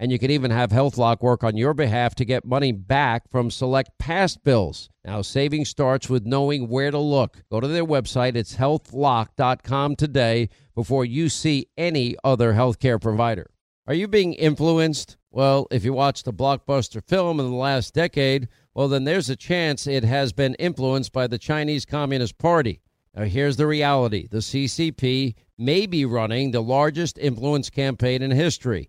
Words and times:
And 0.00 0.10
you 0.10 0.18
can 0.18 0.30
even 0.30 0.50
have 0.50 0.70
HealthLock 0.70 1.20
work 1.20 1.44
on 1.44 1.58
your 1.58 1.74
behalf 1.74 2.14
to 2.14 2.24
get 2.24 2.46
money 2.46 2.72
back 2.72 3.30
from 3.30 3.50
select 3.50 3.90
past 3.98 4.42
bills. 4.42 4.88
Now, 5.04 5.20
saving 5.20 5.66
starts 5.66 6.08
with 6.08 6.24
knowing 6.24 6.68
where 6.68 6.90
to 6.90 6.98
look. 6.98 7.42
Go 7.50 7.60
to 7.60 7.68
their 7.68 7.84
website, 7.84 8.34
it's 8.34 8.56
healthlock.com 8.56 9.96
today 9.96 10.48
before 10.74 11.04
you 11.04 11.28
see 11.28 11.66
any 11.76 12.16
other 12.24 12.54
healthcare 12.54 12.98
provider. 12.98 13.50
Are 13.86 13.92
you 13.92 14.08
being 14.08 14.32
influenced? 14.32 15.18
Well, 15.30 15.66
if 15.70 15.84
you 15.84 15.92
watched 15.92 16.26
a 16.26 16.32
blockbuster 16.32 17.06
film 17.06 17.38
in 17.38 17.50
the 17.50 17.56
last 17.56 17.92
decade, 17.92 18.48
well, 18.72 18.88
then 18.88 19.04
there's 19.04 19.28
a 19.28 19.36
chance 19.36 19.86
it 19.86 20.04
has 20.04 20.32
been 20.32 20.54
influenced 20.54 21.12
by 21.12 21.26
the 21.26 21.38
Chinese 21.38 21.84
Communist 21.84 22.38
Party. 22.38 22.80
Now, 23.14 23.24
here's 23.24 23.58
the 23.58 23.66
reality 23.66 24.28
the 24.28 24.38
CCP 24.38 25.34
may 25.58 25.84
be 25.84 26.06
running 26.06 26.52
the 26.52 26.62
largest 26.62 27.18
influence 27.18 27.68
campaign 27.68 28.22
in 28.22 28.30
history. 28.30 28.88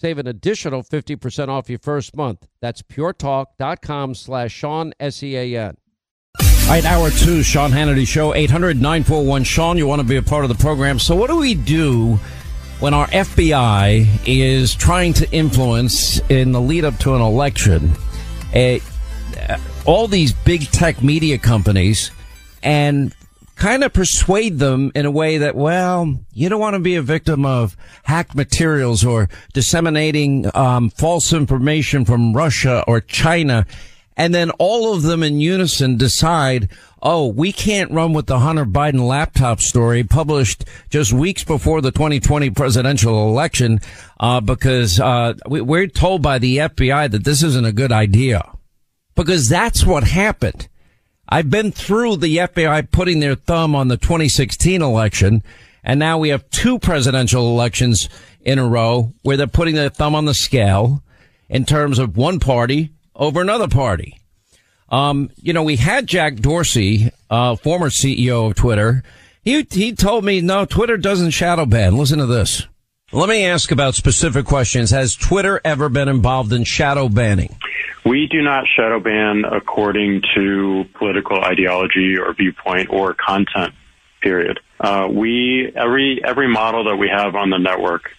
Save 0.00 0.18
an 0.18 0.28
additional 0.28 0.84
50% 0.84 1.48
off 1.48 1.68
your 1.68 1.80
first 1.80 2.14
month. 2.14 2.46
That's 2.60 2.82
puretalk.com 2.82 4.14
slash 4.14 4.52
Sean, 4.52 4.92
S-E-A-N. 5.00 5.76
All 6.40 6.46
right, 6.68 6.84
hour 6.84 7.10
two, 7.10 7.42
Sean 7.42 7.72
Hannity 7.72 8.06
Show, 8.06 8.32
800-941. 8.32 9.44
Sean, 9.44 9.76
you 9.76 9.88
want 9.88 10.00
to 10.00 10.06
be 10.06 10.14
a 10.14 10.22
part 10.22 10.44
of 10.44 10.50
the 10.50 10.62
program. 10.62 11.00
So 11.00 11.16
what 11.16 11.28
do 11.28 11.36
we 11.36 11.54
do 11.54 12.14
when 12.78 12.94
our 12.94 13.08
FBI 13.08 14.06
is 14.24 14.72
trying 14.76 15.14
to 15.14 15.28
influence 15.32 16.20
in 16.28 16.52
the 16.52 16.60
lead 16.60 16.84
up 16.84 16.96
to 16.98 17.16
an 17.16 17.20
election 17.20 17.90
uh, 18.54 18.78
all 19.84 20.06
these 20.06 20.32
big 20.32 20.70
tech 20.70 21.02
media 21.02 21.38
companies 21.38 22.12
and 22.62 23.12
kind 23.58 23.82
of 23.82 23.92
persuade 23.92 24.58
them 24.58 24.92
in 24.94 25.04
a 25.04 25.10
way 25.10 25.38
that, 25.38 25.56
well, 25.56 26.18
you 26.32 26.48
don't 26.48 26.60
want 26.60 26.74
to 26.74 26.80
be 26.80 26.94
a 26.94 27.02
victim 27.02 27.44
of 27.44 27.76
hacked 28.04 28.34
materials 28.34 29.04
or 29.04 29.28
disseminating 29.52 30.48
um, 30.54 30.90
false 30.90 31.32
information 31.32 32.04
from 32.04 32.32
Russia 32.34 32.84
or 32.86 33.00
China. 33.00 33.66
And 34.16 34.34
then 34.34 34.50
all 34.52 34.94
of 34.94 35.02
them 35.02 35.22
in 35.22 35.40
unison 35.40 35.96
decide, 35.96 36.70
oh, 37.02 37.26
we 37.26 37.52
can't 37.52 37.90
run 37.90 38.12
with 38.12 38.26
the 38.26 38.38
Hunter 38.38 38.64
Biden 38.64 39.06
laptop 39.06 39.60
story 39.60 40.02
published 40.04 40.64
just 40.88 41.12
weeks 41.12 41.44
before 41.44 41.80
the 41.80 41.92
2020 41.92 42.50
presidential 42.50 43.28
election, 43.28 43.80
uh, 44.18 44.40
because, 44.40 44.98
uh, 44.98 45.34
we, 45.48 45.60
we're 45.60 45.86
told 45.86 46.22
by 46.22 46.38
the 46.38 46.58
FBI 46.58 47.10
that 47.10 47.24
this 47.24 47.42
isn't 47.42 47.66
a 47.66 47.72
good 47.72 47.92
idea. 47.92 48.52
Because 49.14 49.48
that's 49.48 49.84
what 49.84 50.04
happened. 50.04 50.68
I've 51.28 51.50
been 51.50 51.72
through 51.72 52.16
the 52.16 52.38
FBI 52.38 52.90
putting 52.90 53.20
their 53.20 53.34
thumb 53.34 53.74
on 53.74 53.88
the 53.88 53.98
2016 53.98 54.80
election, 54.80 55.42
and 55.84 56.00
now 56.00 56.18
we 56.18 56.30
have 56.30 56.48
two 56.50 56.78
presidential 56.78 57.50
elections 57.50 58.08
in 58.40 58.58
a 58.58 58.66
row 58.66 59.12
where 59.22 59.36
they're 59.36 59.46
putting 59.46 59.74
their 59.74 59.90
thumb 59.90 60.14
on 60.14 60.24
the 60.24 60.32
scale 60.32 61.02
in 61.50 61.66
terms 61.66 61.98
of 61.98 62.16
one 62.16 62.40
party 62.40 62.92
over 63.14 63.42
another 63.42 63.68
party. 63.68 64.18
Um, 64.88 65.30
you 65.36 65.52
know, 65.52 65.62
we 65.62 65.76
had 65.76 66.06
Jack 66.06 66.36
Dorsey, 66.36 67.10
uh, 67.28 67.56
former 67.56 67.90
CEO 67.90 68.46
of 68.48 68.54
Twitter. 68.54 69.02
He, 69.42 69.66
he 69.70 69.92
told 69.92 70.24
me, 70.24 70.40
no, 70.40 70.64
Twitter 70.64 70.96
doesn't 70.96 71.32
shadow 71.32 71.66
ban. 71.66 71.96
Listen 71.98 72.18
to 72.20 72.26
this. 72.26 72.66
Let 73.10 73.30
me 73.30 73.46
ask 73.46 73.70
about 73.70 73.94
specific 73.94 74.44
questions. 74.44 74.90
Has 74.90 75.16
Twitter 75.16 75.62
ever 75.64 75.88
been 75.88 76.08
involved 76.08 76.52
in 76.52 76.64
shadow 76.64 77.08
banning? 77.08 77.56
We 78.04 78.28
do 78.30 78.42
not 78.42 78.66
shadow 78.76 79.00
ban 79.00 79.44
according 79.50 80.22
to 80.34 80.84
political 80.98 81.42
ideology 81.42 82.18
or 82.18 82.34
viewpoint 82.34 82.90
or 82.90 83.14
content. 83.14 83.72
Period. 84.20 84.60
Uh, 84.78 85.08
we 85.10 85.72
every 85.74 86.20
every 86.22 86.48
model 86.48 86.84
that 86.84 86.96
we 86.96 87.08
have 87.08 87.34
on 87.34 87.48
the 87.48 87.56
network 87.56 88.10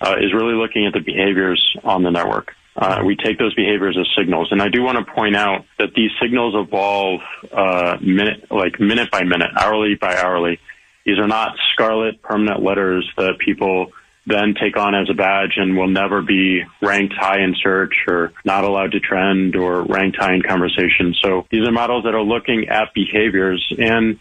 uh, 0.00 0.14
is 0.20 0.32
really 0.32 0.54
looking 0.54 0.86
at 0.86 0.92
the 0.92 1.00
behaviors 1.00 1.76
on 1.82 2.04
the 2.04 2.10
network. 2.10 2.52
Uh, 2.76 3.02
we 3.04 3.16
take 3.16 3.38
those 3.38 3.54
behaviors 3.54 3.96
as 3.98 4.06
signals, 4.16 4.48
and 4.52 4.62
I 4.62 4.68
do 4.68 4.82
want 4.82 5.04
to 5.04 5.12
point 5.12 5.34
out 5.34 5.64
that 5.78 5.94
these 5.96 6.10
signals 6.22 6.54
evolve 6.54 7.20
uh, 7.50 7.96
minute 8.00 8.46
like 8.50 8.78
minute 8.78 9.10
by 9.10 9.24
minute, 9.24 9.50
hourly 9.56 9.96
by 9.96 10.14
hourly. 10.16 10.60
These 11.04 11.18
are 11.18 11.26
not 11.26 11.56
scarlet 11.72 12.22
permanent 12.22 12.62
letters 12.62 13.10
that 13.16 13.38
people 13.44 13.92
then 14.26 14.54
take 14.60 14.76
on 14.76 14.94
as 14.94 15.08
a 15.08 15.14
badge 15.14 15.54
and 15.56 15.76
will 15.76 15.88
never 15.88 16.20
be 16.20 16.62
ranked 16.82 17.14
high 17.14 17.40
in 17.40 17.54
search 17.62 17.94
or 18.08 18.32
not 18.44 18.64
allowed 18.64 18.92
to 18.92 19.00
trend 19.00 19.54
or 19.54 19.82
ranked 19.82 20.18
high 20.18 20.34
in 20.34 20.42
conversation. 20.42 21.14
So 21.22 21.46
these 21.50 21.66
are 21.66 21.72
models 21.72 22.04
that 22.04 22.14
are 22.14 22.22
looking 22.22 22.68
at 22.68 22.92
behaviors 22.92 23.64
and 23.78 24.18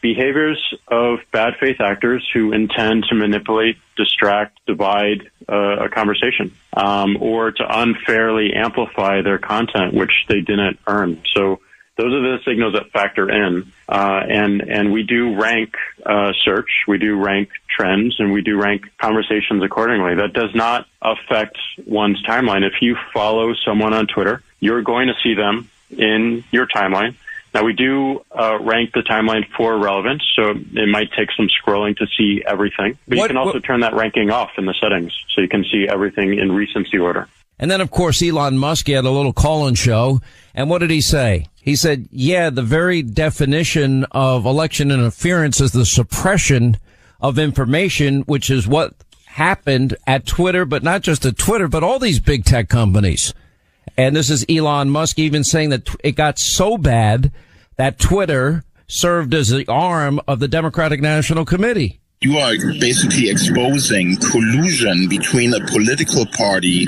behaviors 0.00 0.58
of 0.88 1.18
bad 1.32 1.54
faith 1.60 1.80
actors 1.80 2.26
who 2.32 2.52
intend 2.52 3.04
to 3.10 3.14
manipulate, 3.14 3.76
distract, 3.96 4.58
divide 4.66 5.30
uh, 5.48 5.84
a 5.84 5.88
conversation, 5.88 6.54
um, 6.74 7.18
or 7.20 7.50
to 7.50 7.64
unfairly 7.68 8.52
amplify 8.54 9.20
their 9.22 9.38
content, 9.38 9.92
which 9.92 10.12
they 10.28 10.40
didn't 10.40 10.78
earn. 10.86 11.22
So 11.34 11.60
those 12.00 12.14
are 12.14 12.22
the 12.22 12.38
signals 12.44 12.72
that 12.74 12.90
factor 12.90 13.30
in. 13.30 13.72
Uh, 13.88 14.20
and, 14.28 14.62
and 14.62 14.92
we 14.92 15.02
do 15.02 15.36
rank, 15.38 15.74
uh, 16.06 16.32
search, 16.44 16.70
we 16.88 16.98
do 16.98 17.16
rank 17.16 17.50
trends, 17.68 18.16
and 18.18 18.32
we 18.32 18.40
do 18.40 18.60
rank 18.60 18.84
conversations 18.98 19.62
accordingly. 19.62 20.14
That 20.14 20.32
does 20.32 20.54
not 20.54 20.86
affect 21.02 21.58
one's 21.86 22.22
timeline. 22.24 22.66
If 22.66 22.80
you 22.80 22.96
follow 23.12 23.54
someone 23.64 23.92
on 23.92 24.06
Twitter, 24.06 24.42
you're 24.60 24.82
going 24.82 25.08
to 25.08 25.14
see 25.22 25.34
them 25.34 25.68
in 25.90 26.44
your 26.50 26.66
timeline. 26.66 27.14
Now 27.52 27.64
we 27.64 27.72
do 27.72 28.24
uh, 28.30 28.58
rank 28.60 28.92
the 28.94 29.00
timeline 29.00 29.44
for 29.56 29.76
relevance, 29.76 30.22
so 30.36 30.50
it 30.50 30.88
might 30.88 31.10
take 31.18 31.30
some 31.36 31.48
scrolling 31.48 31.96
to 31.96 32.06
see 32.16 32.42
everything. 32.46 32.96
But 33.08 33.18
what, 33.18 33.24
you 33.24 33.28
can 33.28 33.36
also 33.36 33.54
what, 33.54 33.64
turn 33.64 33.80
that 33.80 33.94
ranking 33.94 34.30
off 34.30 34.50
in 34.56 34.66
the 34.66 34.74
settings, 34.80 35.12
so 35.34 35.40
you 35.40 35.48
can 35.48 35.64
see 35.64 35.88
everything 35.88 36.38
in 36.38 36.52
recency 36.52 36.98
order. 36.98 37.28
And 37.60 37.70
then, 37.70 37.82
of 37.82 37.90
course, 37.90 38.22
Elon 38.22 38.56
Musk 38.56 38.88
had 38.88 39.04
a 39.04 39.10
little 39.10 39.34
call-in 39.34 39.74
show. 39.74 40.22
And 40.54 40.70
what 40.70 40.78
did 40.78 40.90
he 40.90 41.02
say? 41.02 41.46
He 41.60 41.76
said, 41.76 42.08
yeah, 42.10 42.48
the 42.48 42.62
very 42.62 43.02
definition 43.02 44.04
of 44.12 44.46
election 44.46 44.90
interference 44.90 45.60
is 45.60 45.72
the 45.72 45.84
suppression 45.84 46.78
of 47.20 47.38
information, 47.38 48.22
which 48.22 48.48
is 48.48 48.66
what 48.66 48.94
happened 49.26 49.94
at 50.06 50.24
Twitter, 50.24 50.64
but 50.64 50.82
not 50.82 51.02
just 51.02 51.26
at 51.26 51.36
Twitter, 51.36 51.68
but 51.68 51.84
all 51.84 51.98
these 51.98 52.18
big 52.18 52.46
tech 52.46 52.70
companies. 52.70 53.34
And 53.94 54.16
this 54.16 54.30
is 54.30 54.46
Elon 54.48 54.88
Musk 54.88 55.18
even 55.18 55.44
saying 55.44 55.68
that 55.68 55.94
it 56.02 56.12
got 56.12 56.38
so 56.38 56.78
bad 56.78 57.30
that 57.76 57.98
Twitter 57.98 58.64
served 58.86 59.34
as 59.34 59.50
the 59.50 59.66
arm 59.68 60.18
of 60.26 60.40
the 60.40 60.48
Democratic 60.48 61.02
National 61.02 61.44
Committee 61.44 61.99
you 62.22 62.36
are 62.36 62.54
basically 62.78 63.30
exposing 63.30 64.14
collusion 64.16 65.08
between 65.08 65.54
a 65.54 65.60
political 65.68 66.26
party 66.26 66.86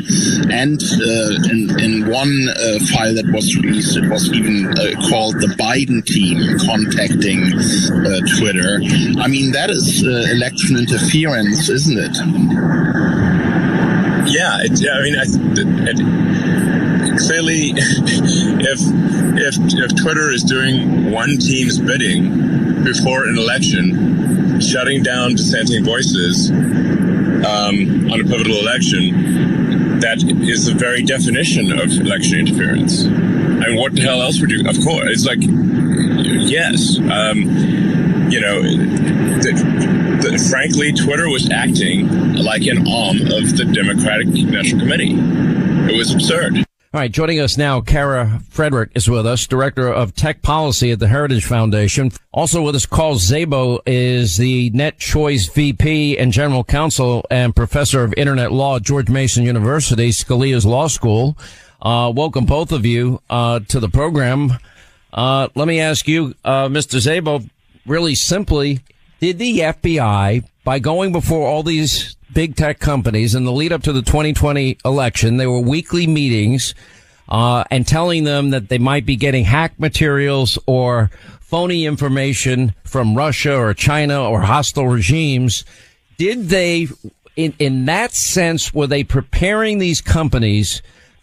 and 0.51 0.83
uh, 0.83 1.49
in, 1.49 1.81
in, 1.81 2.07
one 2.07 2.51
uh, 2.51 2.79
file 2.93 3.15
that 3.15 3.25
was 3.33 3.57
released, 3.57 3.97
it 3.97 4.07
was 4.11 4.31
even 4.35 4.67
uh, 4.77 4.93
called 5.09 5.35
the 5.37 5.47
Biden 5.59 6.05
team 6.05 6.37
contacting 6.59 7.49
uh, 7.49 8.21
Twitter. 8.37 8.83
I 9.23 9.27
mean, 9.27 9.53
that 9.53 9.71
is 9.71 10.05
uh, 10.05 10.31
election 10.37 10.77
interference, 10.77 11.67
isn't 11.71 11.97
it? 11.97 12.15
Yeah, 14.29 14.61
it, 14.61 14.85
I 14.85 15.01
mean, 15.01 15.17
I, 15.17 15.25
it, 15.89 17.02
clearly, 17.19 17.73
if 17.77 18.81
if 19.39 19.57
if 19.59 19.97
Twitter 19.97 20.31
is 20.31 20.43
doing 20.43 21.11
one 21.11 21.39
team's 21.39 21.79
bidding 21.79 22.85
before 22.85 23.25
an 23.27 23.39
election, 23.39 24.61
shutting 24.61 25.03
down 25.03 25.35
dissenting 25.35 25.85
voices 25.85 26.51
um, 26.51 28.11
on 28.11 28.21
a 28.21 28.25
pivotal 28.25 28.59
election, 28.59 30.01
that 30.01 30.23
is 30.43 30.67
the 30.67 30.75
very 30.75 31.03
definition 31.03 31.73
of 31.73 31.91
election 32.01 32.41
interference. 32.41 33.05
I 33.05 33.69
mean, 33.69 33.77
what 33.77 33.95
the 33.95 34.03
hell 34.03 34.21
else 34.23 34.41
would 34.41 34.51
you? 34.51 34.69
Of 34.69 34.83
course, 34.83 35.09
it's 35.09 35.27
like 35.27 35.41
yes. 35.43 36.99
Um, 36.99 38.31
you 38.31 38.41
know, 38.41 38.63
the, 38.63 40.49
frankly, 40.51 40.93
Twitter 40.93 41.29
was 41.29 41.51
acting 41.51 42.09
like 42.35 42.63
an 42.63 42.89
arm 42.89 43.21
of 43.31 43.57
the 43.57 43.69
Democratic 43.71 44.29
National 44.29 44.81
Committee. 44.81 45.15
It 45.93 45.97
was 45.97 46.15
absurd. 46.15 46.65
All 46.95 47.01
right, 47.01 47.11
joining 47.11 47.41
us 47.41 47.57
now, 47.57 47.81
Kara 47.81 48.43
Frederick 48.51 48.91
is 48.95 49.09
with 49.09 49.27
us, 49.27 49.47
Director 49.47 49.89
of 49.89 50.15
Tech 50.15 50.43
Policy 50.43 50.91
at 50.91 50.99
the 50.99 51.09
Heritage 51.09 51.47
Foundation. 51.47 52.11
Also 52.33 52.61
with 52.61 52.75
us, 52.75 52.85
Carl 52.85 53.15
Szabo 53.15 53.79
is 53.87 54.37
the 54.37 54.71
NetChoice 54.73 55.55
VP 55.55 56.19
and 56.19 56.35
General 56.35 56.63
Counsel 56.63 57.25
and 57.31 57.57
Professor 57.57 58.05
of 58.05 58.13
Internet 58.19 58.53
Law 58.53 58.77
at 58.77 58.83
George 58.83 59.09
Mason 59.09 59.43
University, 59.43 60.11
Scalia's 60.11 60.67
Law 60.67 60.87
School. 60.87 61.35
Uh, 61.81 62.13
welcome 62.15 62.45
both 62.45 62.73
of 62.73 62.85
you 62.85 63.23
uh, 63.31 63.61
to 63.69 63.81
the 63.81 63.89
program. 63.89 64.53
Uh, 65.15 65.49
let 65.55 65.67
me 65.67 65.81
ask 65.81 66.07
you, 66.07 66.35
uh, 66.45 66.69
Mr. 66.69 67.01
Szabo, 67.01 67.49
really 67.87 68.15
simply, 68.15 68.81
did 69.19 69.39
the 69.39 69.61
FBI, 69.61 70.45
by 70.63 70.79
going 70.79 71.11
before 71.11 71.49
all 71.49 71.63
these 71.63 72.17
big 72.33 72.57
tech 72.57 72.79
companies 72.79 73.35
in 73.35 73.45
the 73.45 73.53
lead 73.53 73.73
up 73.73 73.83
to 73.83 73.93
the 73.93 74.03
2020 74.03 74.79
election, 74.85 75.37
there 75.37 75.51
were 75.51 75.61
weekly 75.61 76.07
meetings, 76.07 76.75
uh, 77.29 77.65
and 77.71 77.87
telling 77.87 78.25
them 78.25 78.51
that 78.51 78.69
they 78.69 78.79
might 78.79 79.07
be 79.07 79.17
getting 79.17 79.45
hack 79.45 79.79
materials 79.79 80.59
or 80.67 81.11
phony 81.41 81.85
information 81.85 82.75
from 82.85 83.15
Russia 83.15 83.57
or 83.57 83.75
China 83.75 84.29
or 84.29 84.41
hostile 84.41 84.89
regimes. 84.89 85.65
Did 86.17 86.49
they, 86.49 86.89
in, 87.37 87.55
in 87.59 87.85
that 87.87 88.13
sense, 88.13 88.73
were 88.73 88.87
they 88.87 89.05
preparing 89.05 89.79
these 89.79 90.01
companies 90.01 90.83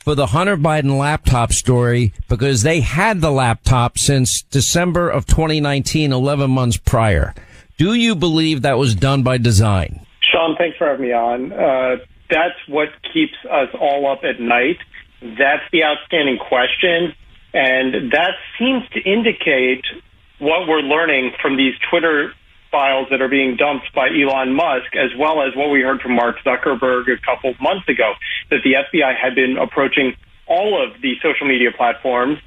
for 0.10 0.16
the 0.16 0.28
Hunter 0.28 0.58
Biden 0.58 0.98
laptop 0.98 1.54
story 1.54 2.14
because 2.28 2.64
they 2.64 2.80
had 2.80 3.22
the 3.22 3.32
laptop 3.32 4.00
since 4.00 4.42
December 4.42 5.10
of 5.10 5.26
2019, 5.28 6.12
11 6.12 6.50
months 6.50 6.78
prior. 6.78 7.36
Do 7.78 7.94
you 7.94 8.16
believe 8.16 8.62
that 8.62 8.78
was 8.78 8.96
done 8.96 9.24
by 9.24 9.38
design? 9.38 10.06
Sean, 10.50 10.58
thanks 10.58 10.78
for 10.78 10.88
having 10.88 11.06
me 11.06 11.14
on. 11.14 11.52
Uh, 11.52 11.98
that's 12.30 12.58
what 12.68 12.90
keeps 13.14 13.36
us 13.50 13.70
all 13.80 14.12
up 14.12 14.24
at 14.24 14.40
night. 14.40 14.78
That's 15.22 15.64
the 15.72 15.84
outstanding 15.84 16.38
question. 16.38 17.14
And 17.54 18.12
that 18.12 18.34
seems 18.58 18.84
to 18.94 19.02
indicate 19.02 19.84
what 20.38 20.68
we're 20.68 20.82
learning 20.82 21.34
from 21.42 21.58
these 21.58 21.74
Twitter 21.90 22.34
files 22.72 23.08
that 23.10 23.22
are 23.22 23.28
being 23.28 23.56
dumped 23.58 23.94
by 23.96 24.10
Elon 24.10 24.54
Musk, 24.54 24.96
as 24.96 25.10
well 25.18 25.42
as 25.42 25.56
what 25.56 25.72
we 25.72 25.82
heard 25.82 26.02
from 26.02 26.14
Mark 26.14 26.38
Zuckerberg 26.46 27.12
a 27.12 27.18
couple 27.26 27.50
of 27.50 27.60
months 27.60 27.90
ago, 27.90 28.14
that 28.52 28.60
the 28.64 28.74
FBI 28.74 29.18
had 29.20 29.34
been 29.34 29.58
approaching 29.58 30.14
all 30.48 30.82
of 30.82 31.02
the 31.02 31.16
social 31.24 31.48
media 31.48 31.70
platforms, 31.76 32.38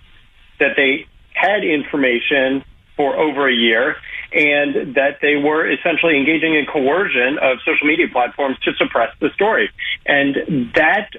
that 0.61 0.77
they 0.77 1.07
had 1.35 1.65
information 1.65 2.65
for 2.97 3.17
over 3.17 3.49
a 3.49 3.55
year, 3.55 3.97
and 4.35 4.95
that 4.95 5.19
they 5.21 5.37
were 5.37 5.71
essentially 5.71 6.17
engaging 6.17 6.55
in 6.55 6.67
coercion 6.67 7.39
of 7.41 7.59
social 7.65 7.87
media 7.87 8.07
platforms 8.11 8.59
to 8.65 8.73
suppress 8.75 9.11
the 9.21 9.31
story. 9.35 9.71
And 10.07 10.73
that, 10.75 11.11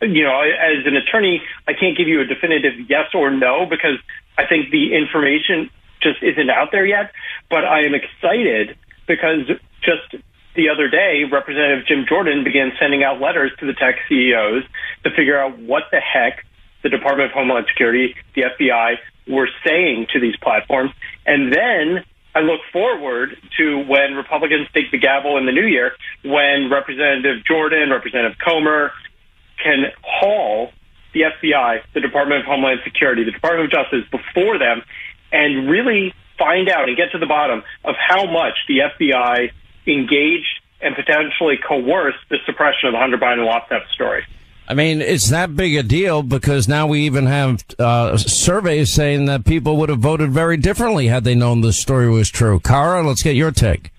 you 0.00 0.24
know, 0.24 0.40
as 0.40 0.86
an 0.86 0.96
attorney, 0.96 1.42
I 1.68 1.72
can't 1.74 1.96
give 1.96 2.08
you 2.08 2.20
a 2.20 2.24
definitive 2.24 2.88
yes 2.88 3.14
or 3.14 3.30
no 3.30 3.66
because 3.66 3.98
I 4.38 4.46
think 4.46 4.70
the 4.70 4.94
information 4.94 5.70
just 6.02 6.22
isn't 6.22 6.50
out 6.50 6.72
there 6.72 6.86
yet. 6.86 7.12
But 7.50 7.64
I 7.64 7.84
am 7.84 7.94
excited 7.94 8.76
because 9.06 9.46
just 9.82 10.22
the 10.54 10.68
other 10.68 10.88
day, 10.88 11.24
Representative 11.30 11.86
Jim 11.86 12.04
Jordan 12.08 12.44
began 12.44 12.72
sending 12.78 13.02
out 13.02 13.20
letters 13.20 13.52
to 13.60 13.66
the 13.66 13.72
tech 13.72 13.96
CEOs 14.08 14.64
to 15.04 15.10
figure 15.10 15.38
out 15.38 15.58
what 15.58 15.84
the 15.90 16.00
heck 16.00 16.44
the 16.82 16.88
Department 16.88 17.30
of 17.30 17.32
Homeland 17.32 17.66
Security, 17.68 18.14
the 18.34 18.42
FBI, 18.42 18.96
were 19.28 19.48
saying 19.64 20.08
to 20.12 20.20
these 20.20 20.36
platforms. 20.36 20.90
And 21.24 21.52
then 21.52 22.04
I 22.34 22.40
look 22.40 22.60
forward 22.72 23.36
to 23.58 23.84
when 23.84 24.14
Republicans 24.14 24.68
take 24.72 24.90
the 24.90 24.98
gavel 24.98 25.36
in 25.36 25.46
the 25.46 25.52
new 25.52 25.66
year, 25.66 25.92
when 26.24 26.70
Representative 26.70 27.44
Jordan, 27.44 27.90
Representative 27.90 28.38
Comer 28.38 28.92
can 29.62 29.92
haul 30.02 30.72
the 31.12 31.22
FBI, 31.22 31.82
the 31.92 32.00
Department 32.00 32.40
of 32.40 32.46
Homeland 32.46 32.80
Security, 32.84 33.24
the 33.24 33.32
Department 33.32 33.66
of 33.66 33.70
Justice 33.70 34.08
before 34.10 34.58
them 34.58 34.82
and 35.30 35.70
really 35.70 36.14
find 36.38 36.68
out 36.68 36.88
and 36.88 36.96
get 36.96 37.12
to 37.12 37.18
the 37.18 37.26
bottom 37.26 37.62
of 37.84 37.94
how 37.96 38.24
much 38.24 38.54
the 38.66 38.78
FBI 38.78 39.50
engaged 39.86 40.60
and 40.80 40.96
potentially 40.96 41.56
coerced 41.56 42.18
the 42.28 42.38
suppression 42.46 42.88
of 42.88 42.92
the 42.92 42.98
Hunter 42.98 43.18
Biden 43.18 43.46
theft 43.68 43.90
story. 43.92 44.24
I 44.68 44.74
mean, 44.74 45.00
it's 45.00 45.28
that 45.30 45.54
big 45.54 45.76
a 45.76 45.82
deal 45.82 46.22
because 46.22 46.68
now 46.68 46.86
we 46.86 47.00
even 47.00 47.26
have 47.26 47.64
uh, 47.78 48.16
surveys 48.16 48.92
saying 48.92 49.26
that 49.26 49.44
people 49.44 49.76
would 49.76 49.88
have 49.88 49.98
voted 49.98 50.30
very 50.30 50.56
differently 50.56 51.08
had 51.08 51.24
they 51.24 51.34
known 51.34 51.60
the 51.60 51.72
story 51.72 52.08
was 52.08 52.30
true. 52.30 52.60
Kara, 52.60 53.06
let's 53.06 53.22
get 53.22 53.36
your 53.36 53.50
take. 53.50 53.91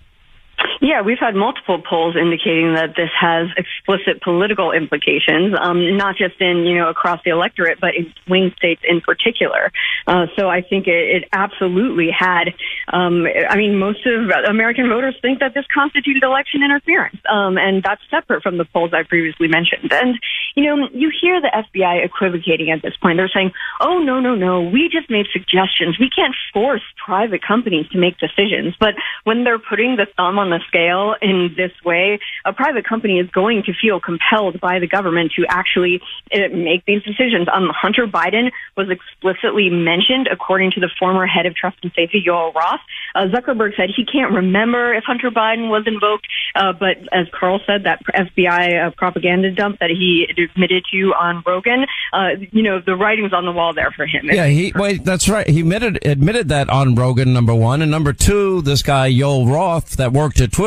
Yeah, 0.84 1.02
we've 1.02 1.18
had 1.18 1.34
multiple 1.34 1.82
polls 1.82 2.18
indicating 2.20 2.76
that 2.76 2.90
this 2.98 3.10
has 3.18 3.48
explicit 3.56 4.22
political 4.22 4.74
implications, 4.74 5.56
um, 5.58 5.96
not 5.96 6.18
just 6.18 6.36
in, 6.42 6.66
you 6.68 6.76
know, 6.76 6.90
across 6.90 7.22
the 7.24 7.32
electorate, 7.32 7.80
but 7.80 7.96
in 7.96 8.14
swing 8.28 8.52
states 8.58 8.82
in 8.84 9.00
particular. 9.00 9.72
Uh, 10.08 10.26
so 10.36 10.50
I 10.50 10.60
think 10.62 10.88
it, 10.88 11.24
it 11.24 11.30
absolutely 11.32 12.10
had, 12.12 12.52
um, 12.92 13.26
I 13.50 13.56
mean, 13.56 13.80
most 13.80 14.06
of 14.06 14.30
American 14.46 14.90
voters 14.90 15.16
think 15.22 15.40
that 15.40 15.54
this 15.54 15.64
constituted 15.74 16.22
election 16.22 16.62
interference. 16.62 17.16
Um, 17.32 17.58
and 17.58 17.82
that's 17.82 18.02
separate 18.12 18.44
from 18.44 18.58
the 18.58 18.66
polls 18.66 18.92
I 18.94 19.04
previously 19.04 19.48
mentioned. 19.48 19.94
And, 19.94 20.20
you 20.56 20.66
know, 20.66 20.90
you 20.92 21.10
hear 21.16 21.40
the 21.40 21.48
FBI 21.48 22.04
equivocating 22.04 22.72
at 22.72 22.82
this 22.82 22.98
point. 23.02 23.16
They're 23.16 23.32
saying, 23.34 23.54
oh, 23.80 24.00
no, 24.00 24.20
no, 24.20 24.36
no, 24.36 24.60
we 24.60 24.90
just 24.92 25.10
made 25.10 25.28
suggestions. 25.32 25.98
We 25.98 26.10
can't 26.10 26.36
force 26.52 26.84
private 27.06 27.42
companies 27.42 27.88
to 27.94 27.98
make 27.98 28.18
decisions. 28.18 28.76
But 28.78 28.96
when 29.24 29.46
they're 29.46 29.60
putting 29.60 29.96
the 29.96 30.08
thumb 30.18 30.38
on 30.40 30.50
the 30.50 30.60
scale 30.74 31.16
in 31.22 31.54
this 31.56 31.72
way, 31.86 32.20
a 32.46 32.54
private 32.54 32.86
company 32.86 33.20
is 33.20 33.30
going 33.30 33.64
to 33.64 33.74
feel 33.74 34.00
compelled 34.00 34.60
by 34.60 34.80
the 34.80 34.88
government 34.88 35.32
to 35.38 35.46
actually 35.48 36.02
uh, 36.34 36.50
make 36.52 36.86
these 36.86 37.04
decisions. 37.04 37.48
Um, 37.54 37.70
Hunter 37.70 38.08
Biden 38.08 38.52
was 38.76 38.90
explicitly 38.90 39.70
mentioned, 39.70 40.28
according 40.32 40.72
to 40.72 40.80
the 40.80 40.90
former 41.00 41.26
head 41.26 41.46
of 41.46 41.56
trust 41.56 41.78
and 41.84 41.92
safety, 41.96 42.24
Yoel 42.26 42.54
Roth. 42.54 42.80
Uh, 43.16 43.28
Zuckerberg 43.28 43.76
said 43.78 43.90
he 43.96 44.06
can't 44.06 44.34
remember 44.34 44.94
if 44.94 45.04
Hunter 45.04 45.30
Biden 45.30 45.70
was 45.70 45.84
invoked, 45.86 46.28
uh, 46.56 46.74
but 46.74 46.98
as 47.12 47.28
Carl 47.38 47.60
said, 47.68 47.84
that 47.84 48.02
FBI 48.06 48.88
uh, 48.88 48.92
propaganda 48.92 49.52
dump 49.52 49.80
that 49.80 49.90
he 49.90 50.28
admitted 50.30 50.84
to 50.92 51.14
on 51.14 51.44
Rogan, 51.46 51.86
uh, 52.12 52.30
you 52.52 52.64
know, 52.64 52.80
the 52.80 52.96
writing's 52.96 53.34
on 53.34 53.46
the 53.46 53.52
wall 53.52 53.74
there 53.74 53.92
for 53.92 54.06
him. 54.06 54.30
Yeah, 54.32 54.48
he 54.48 54.74
wait, 54.76 55.04
that's 55.04 55.30
right. 55.30 55.48
He 55.48 55.60
admitted 55.60 56.06
admitted 56.06 56.50
that 56.50 56.70
on 56.70 56.96
Rogan. 56.96 57.34
Number 57.34 57.54
one, 57.54 57.82
and 57.82 57.92
number 57.92 58.14
two, 58.14 58.62
this 58.62 58.82
guy 58.82 59.12
Yoel 59.12 59.52
Roth 59.52 59.98
that 59.98 60.12
worked 60.12 60.40
at 60.42 60.52
Twitter, 60.52 60.63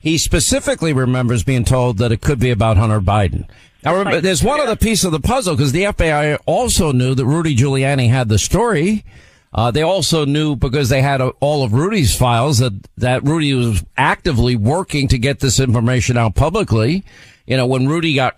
he 0.00 0.18
specifically 0.18 0.92
remembers 0.92 1.42
being 1.42 1.64
told 1.64 1.98
that 1.98 2.12
it 2.12 2.20
could 2.20 2.38
be 2.38 2.50
about 2.50 2.76
Hunter 2.76 3.00
Biden. 3.00 3.48
Now, 3.84 4.20
there's 4.20 4.44
one 4.44 4.60
other 4.60 4.76
piece 4.76 5.02
of 5.02 5.10
the 5.10 5.20
puzzle 5.20 5.56
because 5.56 5.72
the 5.72 5.84
FBI 5.84 6.38
also 6.46 6.92
knew 6.92 7.14
that 7.14 7.26
Rudy 7.26 7.56
Giuliani 7.56 8.08
had 8.08 8.28
the 8.28 8.38
story. 8.38 9.04
Uh, 9.52 9.70
they 9.70 9.82
also 9.82 10.24
knew 10.24 10.56
because 10.56 10.88
they 10.88 11.02
had 11.02 11.20
all 11.20 11.62
of 11.64 11.72
Rudy's 11.72 12.16
files 12.16 12.58
that, 12.58 12.72
that 12.96 13.24
Rudy 13.24 13.52
was 13.54 13.84
actively 13.96 14.56
working 14.56 15.08
to 15.08 15.18
get 15.18 15.40
this 15.40 15.60
information 15.60 16.16
out 16.16 16.34
publicly. 16.34 17.04
You 17.44 17.56
know, 17.56 17.66
when 17.66 17.88
Rudy 17.88 18.14
got, 18.14 18.34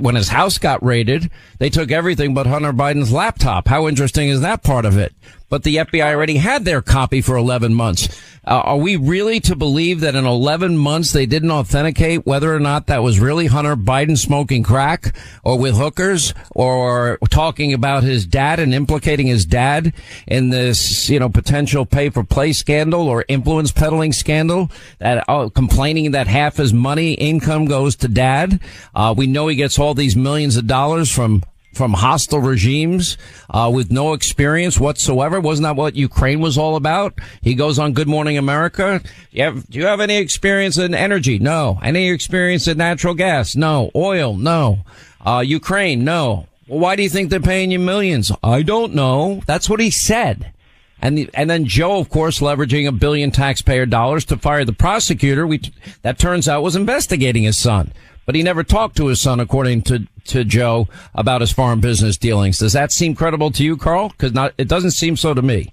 when 0.00 0.16
his 0.16 0.28
house 0.28 0.58
got 0.58 0.84
raided, 0.84 1.30
they 1.58 1.70
took 1.70 1.90
everything 1.90 2.34
but 2.34 2.46
Hunter 2.46 2.72
Biden's 2.72 3.12
laptop. 3.12 3.68
How 3.68 3.86
interesting 3.86 4.28
is 4.28 4.40
that 4.40 4.62
part 4.62 4.84
of 4.84 4.98
it? 4.98 5.14
But 5.48 5.62
the 5.62 5.76
FBI 5.76 6.12
already 6.14 6.36
had 6.36 6.64
their 6.64 6.82
copy 6.82 7.20
for 7.20 7.36
11 7.36 7.74
months. 7.74 8.08
Uh, 8.48 8.62
are 8.64 8.76
we 8.78 8.96
really 8.96 9.40
to 9.40 9.54
believe 9.54 10.00
that 10.00 10.14
in 10.14 10.24
11 10.24 10.78
months 10.78 11.12
they 11.12 11.26
didn't 11.26 11.50
authenticate 11.50 12.24
whether 12.24 12.54
or 12.54 12.58
not 12.58 12.86
that 12.86 13.02
was 13.02 13.20
really 13.20 13.46
Hunter 13.46 13.76
Biden 13.76 14.16
smoking 14.16 14.62
crack 14.62 15.14
or 15.44 15.58
with 15.58 15.76
hookers 15.76 16.32
or 16.52 17.18
talking 17.28 17.74
about 17.74 18.04
his 18.04 18.24
dad 18.24 18.58
and 18.58 18.72
implicating 18.72 19.26
his 19.26 19.44
dad 19.44 19.92
in 20.26 20.48
this, 20.48 21.10
you 21.10 21.18
know, 21.18 21.28
potential 21.28 21.84
pay 21.84 22.08
for 22.08 22.24
play 22.24 22.54
scandal 22.54 23.06
or 23.06 23.24
influence 23.28 23.70
peddling 23.70 24.14
scandal 24.14 24.70
that 24.98 25.24
uh, 25.28 25.50
complaining 25.50 26.12
that 26.12 26.26
half 26.26 26.56
his 26.56 26.72
money 26.72 27.12
income 27.12 27.66
goes 27.66 27.96
to 27.96 28.08
dad? 28.08 28.60
Uh, 28.94 29.14
we 29.14 29.26
know 29.26 29.48
he 29.48 29.56
gets 29.56 29.78
all 29.78 29.92
these 29.92 30.16
millions 30.16 30.56
of 30.56 30.66
dollars 30.66 31.10
from 31.10 31.42
from 31.78 31.94
hostile 31.94 32.40
regimes 32.40 33.16
uh, 33.48 33.70
with 33.72 33.90
no 33.90 34.12
experience 34.12 34.78
whatsoever. 34.78 35.40
Wasn't 35.40 35.64
that 35.64 35.76
what 35.76 35.96
Ukraine 35.96 36.40
was 36.40 36.58
all 36.58 36.76
about? 36.76 37.18
He 37.40 37.54
goes 37.54 37.78
on 37.78 37.94
Good 37.94 38.08
Morning 38.08 38.36
America. 38.36 39.00
You 39.30 39.44
have, 39.44 39.70
do 39.70 39.78
you 39.78 39.86
have 39.86 40.00
any 40.00 40.18
experience 40.18 40.76
in 40.76 40.92
energy? 40.92 41.38
No. 41.38 41.78
Any 41.82 42.10
experience 42.10 42.68
in 42.68 42.76
natural 42.76 43.14
gas? 43.14 43.56
No. 43.56 43.90
Oil? 43.94 44.36
No. 44.36 44.80
Uh, 45.24 45.42
Ukraine? 45.46 46.04
No. 46.04 46.48
Well, 46.66 46.80
why 46.80 46.96
do 46.96 47.02
you 47.02 47.08
think 47.08 47.30
they're 47.30 47.40
paying 47.40 47.70
you 47.70 47.78
millions? 47.78 48.30
I 48.42 48.62
don't 48.62 48.94
know. 48.94 49.42
That's 49.46 49.70
what 49.70 49.80
he 49.80 49.90
said. 49.90 50.52
And 51.00 51.16
the, 51.16 51.30
and 51.32 51.48
then 51.48 51.64
Joe, 51.64 51.98
of 51.98 52.08
course, 52.10 52.40
leveraging 52.40 52.88
a 52.88 52.92
billion 52.92 53.30
taxpayer 53.30 53.86
dollars 53.86 54.24
to 54.26 54.36
fire 54.36 54.64
the 54.64 54.72
prosecutor. 54.72 55.46
We 55.46 55.60
that 56.02 56.18
turns 56.18 56.48
out 56.48 56.62
was 56.64 56.74
investigating 56.74 57.44
his 57.44 57.56
son, 57.56 57.92
but 58.28 58.34
he 58.34 58.42
never 58.42 58.62
talked 58.62 58.94
to 58.98 59.06
his 59.06 59.22
son, 59.22 59.40
according 59.40 59.80
to 59.80 60.06
to 60.26 60.44
Joe, 60.44 60.86
about 61.14 61.40
his 61.40 61.50
foreign 61.50 61.80
business 61.80 62.18
dealings. 62.18 62.58
Does 62.58 62.74
that 62.74 62.92
seem 62.92 63.14
credible 63.14 63.50
to 63.52 63.64
you, 63.64 63.78
Carl? 63.78 64.10
Because 64.10 64.50
it 64.58 64.68
doesn't 64.68 64.90
seem 64.90 65.16
so 65.16 65.32
to 65.32 65.40
me. 65.40 65.72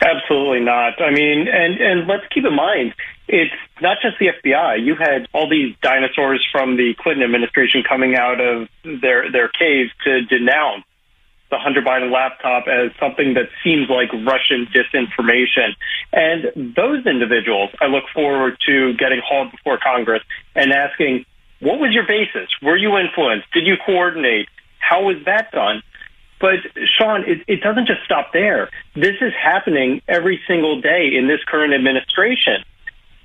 Absolutely 0.00 0.60
not. 0.60 1.02
I 1.02 1.10
mean, 1.10 1.48
and 1.48 1.80
and 1.80 2.06
let's 2.06 2.22
keep 2.32 2.44
in 2.44 2.54
mind, 2.54 2.94
it's 3.26 3.50
not 3.80 3.96
just 4.00 4.16
the 4.20 4.28
FBI. 4.28 4.86
You 4.86 4.94
had 4.94 5.26
all 5.32 5.50
these 5.50 5.74
dinosaurs 5.82 6.46
from 6.52 6.76
the 6.76 6.94
Clinton 7.00 7.24
administration 7.24 7.82
coming 7.82 8.14
out 8.14 8.40
of 8.40 8.68
their 8.84 9.32
their 9.32 9.48
caves 9.48 9.90
to 10.04 10.22
denounce 10.26 10.84
the 11.50 11.58
Hunter 11.58 11.82
Biden 11.82 12.12
laptop 12.12 12.68
as 12.68 12.92
something 13.00 13.34
that 13.34 13.50
seems 13.64 13.90
like 13.90 14.10
Russian 14.12 14.68
disinformation. 14.72 15.74
And 16.12 16.74
those 16.76 17.04
individuals, 17.06 17.70
I 17.80 17.86
look 17.86 18.04
forward 18.14 18.56
to 18.66 18.94
getting 18.94 19.20
hauled 19.22 19.50
before 19.50 19.78
Congress 19.82 20.22
and 20.54 20.72
asking, 20.72 21.26
what 21.62 21.78
was 21.78 21.94
your 21.94 22.06
basis? 22.06 22.50
Were 22.60 22.76
you 22.76 22.98
influenced? 22.98 23.46
Did 23.52 23.66
you 23.66 23.76
coordinate? 23.86 24.48
How 24.80 25.04
was 25.04 25.16
that 25.26 25.52
done? 25.52 25.82
But 26.40 26.58
Sean, 26.98 27.22
it, 27.24 27.38
it 27.46 27.60
doesn't 27.60 27.86
just 27.86 28.02
stop 28.04 28.32
there. 28.32 28.68
This 28.96 29.14
is 29.20 29.32
happening 29.40 30.02
every 30.08 30.40
single 30.48 30.80
day 30.80 31.14
in 31.16 31.28
this 31.28 31.38
current 31.46 31.72
administration. 31.72 32.64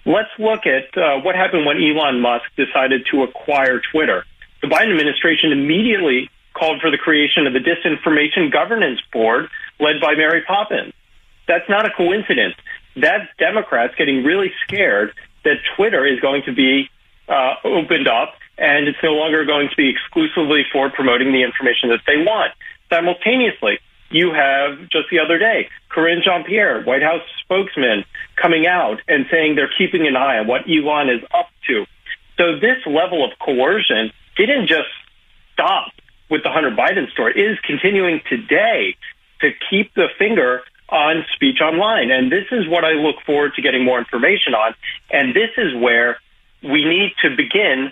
Let's 0.06 0.29
look 0.38 0.67
at 0.67 0.96
uh, 0.96 1.20
what 1.22 1.36
happened 1.36 1.65
when 1.65 1.77
Elon 1.77 2.22
Musk 2.22 2.46
decided 2.56 3.08
to 3.12 3.24
acquire 3.24 3.82
Twitter. 3.91 4.24
The 4.62 4.67
Biden 4.67 4.91
administration 4.91 5.51
immediately 5.51 6.29
called 6.53 6.79
for 6.79 6.91
the 6.91 6.98
creation 6.98 7.48
of 7.48 7.53
the 7.53 7.60
Disinformation 7.60 8.51
Governance 8.51 9.01
Board 9.12 9.50
led 9.79 10.00
by 10.00 10.13
Mary 10.13 10.44
Poppins. 10.48 10.94
That's 11.48 11.67
not 11.67 11.88
a 11.88 11.89
coincidence. 11.89 12.53
That's 12.96 13.25
Democrats 13.39 13.96
getting 13.98 14.24
really 14.24 14.51
scared 14.63 15.13
that 15.44 15.56
Twitter 15.75 16.06
is 16.06 16.20
going 16.20 16.44
to 16.46 16.53
be 16.53 16.89
uh, 17.27 17.55
opened 17.63 18.07
up 18.07 18.36
and 18.57 18.88
it's 18.88 18.98
no 19.03 19.13
longer 19.13 19.46
going 19.46 19.69
to 19.69 19.75
be 19.75 19.89
exclusively 19.89 20.63
for 20.72 20.89
promoting 20.89 21.31
the 21.31 21.43
information 21.43 21.89
that 21.89 22.01
they 22.07 22.17
want. 22.17 22.51
Simultaneously, 22.89 23.79
you 24.10 24.34
have 24.34 24.79
just 24.89 25.10
the 25.12 25.19
other 25.19 25.38
day, 25.38 25.69
Karine 25.89 26.24
Jean-Pierre, 26.24 26.84
White 26.84 27.03
House 27.03 27.22
spokesman, 27.43 28.05
coming 28.36 28.65
out 28.65 29.01
and 29.07 29.25
saying 29.29 29.55
they're 29.55 29.72
keeping 29.77 30.07
an 30.07 30.15
eye 30.15 30.39
on 30.39 30.48
what 30.48 30.62
Elon 30.67 31.10
is 31.10 31.22
up 31.34 31.50
to. 31.67 31.86
So 32.38 32.55
this 32.60 32.77
level 32.86 33.25
of 33.25 33.31
coercion 33.39 34.12
didn't 34.38 34.67
just 34.67 34.89
stop 35.53 35.91
with 36.29 36.43
the 36.43 36.50
Hunter 36.50 36.72
Biden 36.72 37.12
story. 37.12 37.34
It 37.36 37.51
is 37.51 37.60
continuing 37.65 38.22
today 38.29 38.96
to 39.41 39.51
keep 39.69 39.93
the 39.93 40.07
finger 40.17 40.62
on 40.89 41.25
speech 41.34 41.60
online. 41.62 42.12
And 42.12 42.31
this 42.31 42.46
is 42.51 42.67
what 42.67 42.86
I 42.86 42.91
look 42.91 43.17
forward 43.25 43.53
to 43.55 43.62
getting 43.62 43.84
more 43.84 44.00
information 44.00 44.53
on. 44.53 44.74
And 45.12 45.36
this 45.36 45.50
is 45.57 45.74
where 45.75 46.19
we 46.64 46.86
need 46.86 47.14
to 47.22 47.36
begin 47.36 47.92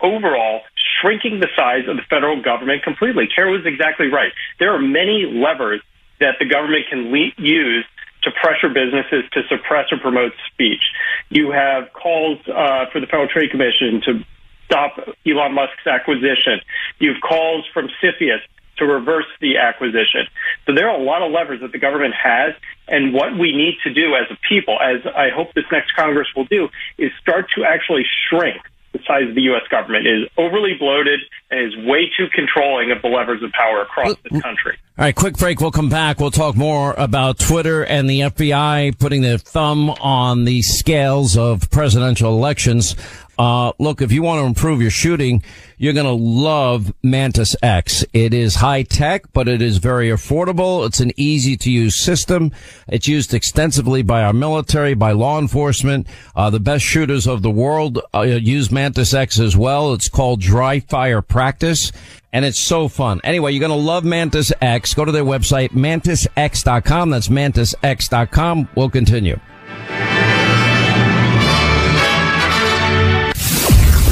overall 0.00 0.62
shrinking 1.00 1.40
the 1.40 1.48
size 1.56 1.88
of 1.88 1.96
the 1.96 2.02
federal 2.10 2.42
government 2.42 2.82
completely. 2.82 3.28
Kara 3.32 3.50
was 3.50 3.64
exactly 3.64 4.08
right. 4.08 4.32
There 4.58 4.74
are 4.74 4.80
many 4.80 5.26
levers 5.26 5.80
that 6.20 6.36
the 6.38 6.44
government 6.44 6.84
can 6.90 7.12
le- 7.12 7.32
use 7.38 7.86
to 8.22 8.30
pressure 8.30 8.68
businesses 8.68 9.24
to 9.32 9.42
suppress 9.48 9.90
or 9.90 9.98
promote 9.98 10.32
speech. 10.52 10.82
You 11.28 11.50
have 11.50 11.92
calls 11.92 12.38
uh, 12.46 12.86
for 12.92 13.00
the 13.00 13.06
Federal 13.06 13.28
Trade 13.28 13.50
Commission 13.50 14.00
to 14.06 14.24
stop 14.66 14.98
Elon 15.26 15.54
Musk's 15.54 15.86
acquisition. 15.86 16.60
You 16.98 17.12
have 17.12 17.22
calls 17.22 17.64
from 17.74 17.88
CFIUS 18.02 18.40
to 18.78 18.86
reverse 18.86 19.26
the 19.40 19.58
acquisition. 19.58 20.26
So 20.66 20.74
there 20.74 20.88
are 20.88 20.98
a 20.98 21.02
lot 21.02 21.22
of 21.22 21.30
levers 21.30 21.60
that 21.60 21.72
the 21.72 21.78
government 21.78 22.14
has. 22.14 22.54
And 22.92 23.14
what 23.14 23.32
we 23.38 23.56
need 23.56 23.78
to 23.84 23.92
do 23.92 24.14
as 24.14 24.30
a 24.30 24.36
people, 24.46 24.78
as 24.78 25.00
I 25.16 25.30
hope 25.34 25.54
this 25.54 25.64
next 25.72 25.96
Congress 25.96 26.28
will 26.36 26.44
do, 26.44 26.68
is 26.98 27.10
start 27.20 27.46
to 27.56 27.64
actually 27.64 28.04
shrink 28.28 28.60
the 28.92 29.00
size 29.06 29.26
of 29.30 29.34
the 29.34 29.40
U.S. 29.42 29.62
government 29.70 30.06
is 30.06 30.28
overly 30.36 30.74
bloated 30.78 31.20
and 31.50 31.72
is 31.72 31.76
way 31.86 32.10
too 32.14 32.28
controlling 32.28 32.92
of 32.92 33.00
the 33.00 33.08
levers 33.08 33.42
of 33.42 33.50
power 33.52 33.80
across 33.80 34.14
the 34.22 34.40
country. 34.42 34.76
All 34.98 35.06
right, 35.06 35.14
quick 35.14 35.38
break. 35.38 35.58
We'll 35.58 35.70
come 35.70 35.88
back. 35.88 36.20
We'll 36.20 36.30
talk 36.30 36.54
more 36.54 36.92
about 36.98 37.38
Twitter 37.38 37.82
and 37.82 38.10
the 38.10 38.20
FBI 38.20 38.98
putting 38.98 39.22
their 39.22 39.38
thumb 39.38 39.88
on 39.88 40.44
the 40.44 40.60
scales 40.60 41.34
of 41.34 41.70
presidential 41.70 42.30
elections. 42.36 42.94
Uh, 43.38 43.72
look, 43.78 44.02
if 44.02 44.12
you 44.12 44.22
want 44.22 44.42
to 44.42 44.44
improve 44.44 44.82
your 44.82 44.90
shooting, 44.90 45.42
you're 45.78 45.94
going 45.94 46.04
to 46.04 46.12
love 46.12 46.92
Mantis 47.02 47.56
X. 47.62 48.04
It 48.12 48.34
is 48.34 48.56
high 48.56 48.82
tech, 48.82 49.32
but 49.32 49.48
it 49.48 49.62
is 49.62 49.78
very 49.78 50.10
affordable. 50.10 50.86
It's 50.86 51.00
an 51.00 51.12
easy 51.16 51.56
to 51.56 51.70
use 51.70 51.96
system. 51.96 52.52
It's 52.86 53.08
used 53.08 53.32
extensively 53.32 54.02
by 54.02 54.22
our 54.22 54.34
military, 54.34 54.92
by 54.92 55.12
law 55.12 55.38
enforcement. 55.38 56.06
Uh, 56.36 56.50
the 56.50 56.60
best 56.60 56.84
shooters 56.84 57.26
of 57.26 57.40
the 57.40 57.50
world 57.50 57.98
uh, 58.14 58.20
use 58.20 58.70
Mantis 58.70 59.14
X 59.14 59.40
as 59.40 59.56
well. 59.56 59.94
It's 59.94 60.10
called 60.10 60.42
dry 60.42 60.80
fire 60.80 61.22
practice 61.22 61.92
and 62.32 62.44
it's 62.44 62.58
so 62.58 62.88
fun. 62.88 63.20
Anyway, 63.24 63.52
you're 63.52 63.60
going 63.60 63.70
to 63.70 63.76
love 63.76 64.04
Mantis 64.04 64.52
X. 64.60 64.94
Go 64.94 65.04
to 65.04 65.12
their 65.12 65.24
website, 65.24 65.70
mantisx.com. 65.70 67.10
That's 67.10 67.28
mantisx.com. 67.28 68.68
We'll 68.74 68.90
continue. 68.90 69.38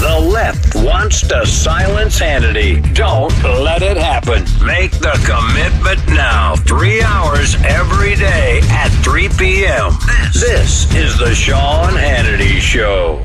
The 0.00 0.18
left 0.18 0.74
wants 0.76 1.26
to 1.28 1.46
silence 1.46 2.18
Hannity. 2.18 2.94
Don't 2.94 3.32
let 3.42 3.82
it 3.82 3.96
happen. 3.96 4.44
Make 4.64 4.92
the 4.92 5.12
commitment 5.24 6.06
now. 6.08 6.56
Three 6.56 7.02
hours 7.02 7.54
every 7.64 8.16
day 8.16 8.60
at 8.70 8.88
3 9.02 9.28
p.m. 9.38 9.92
This 10.32 10.92
is 10.94 11.18
the 11.18 11.34
Sean 11.34 11.92
Hannity 11.92 12.60
Show. 12.60 13.24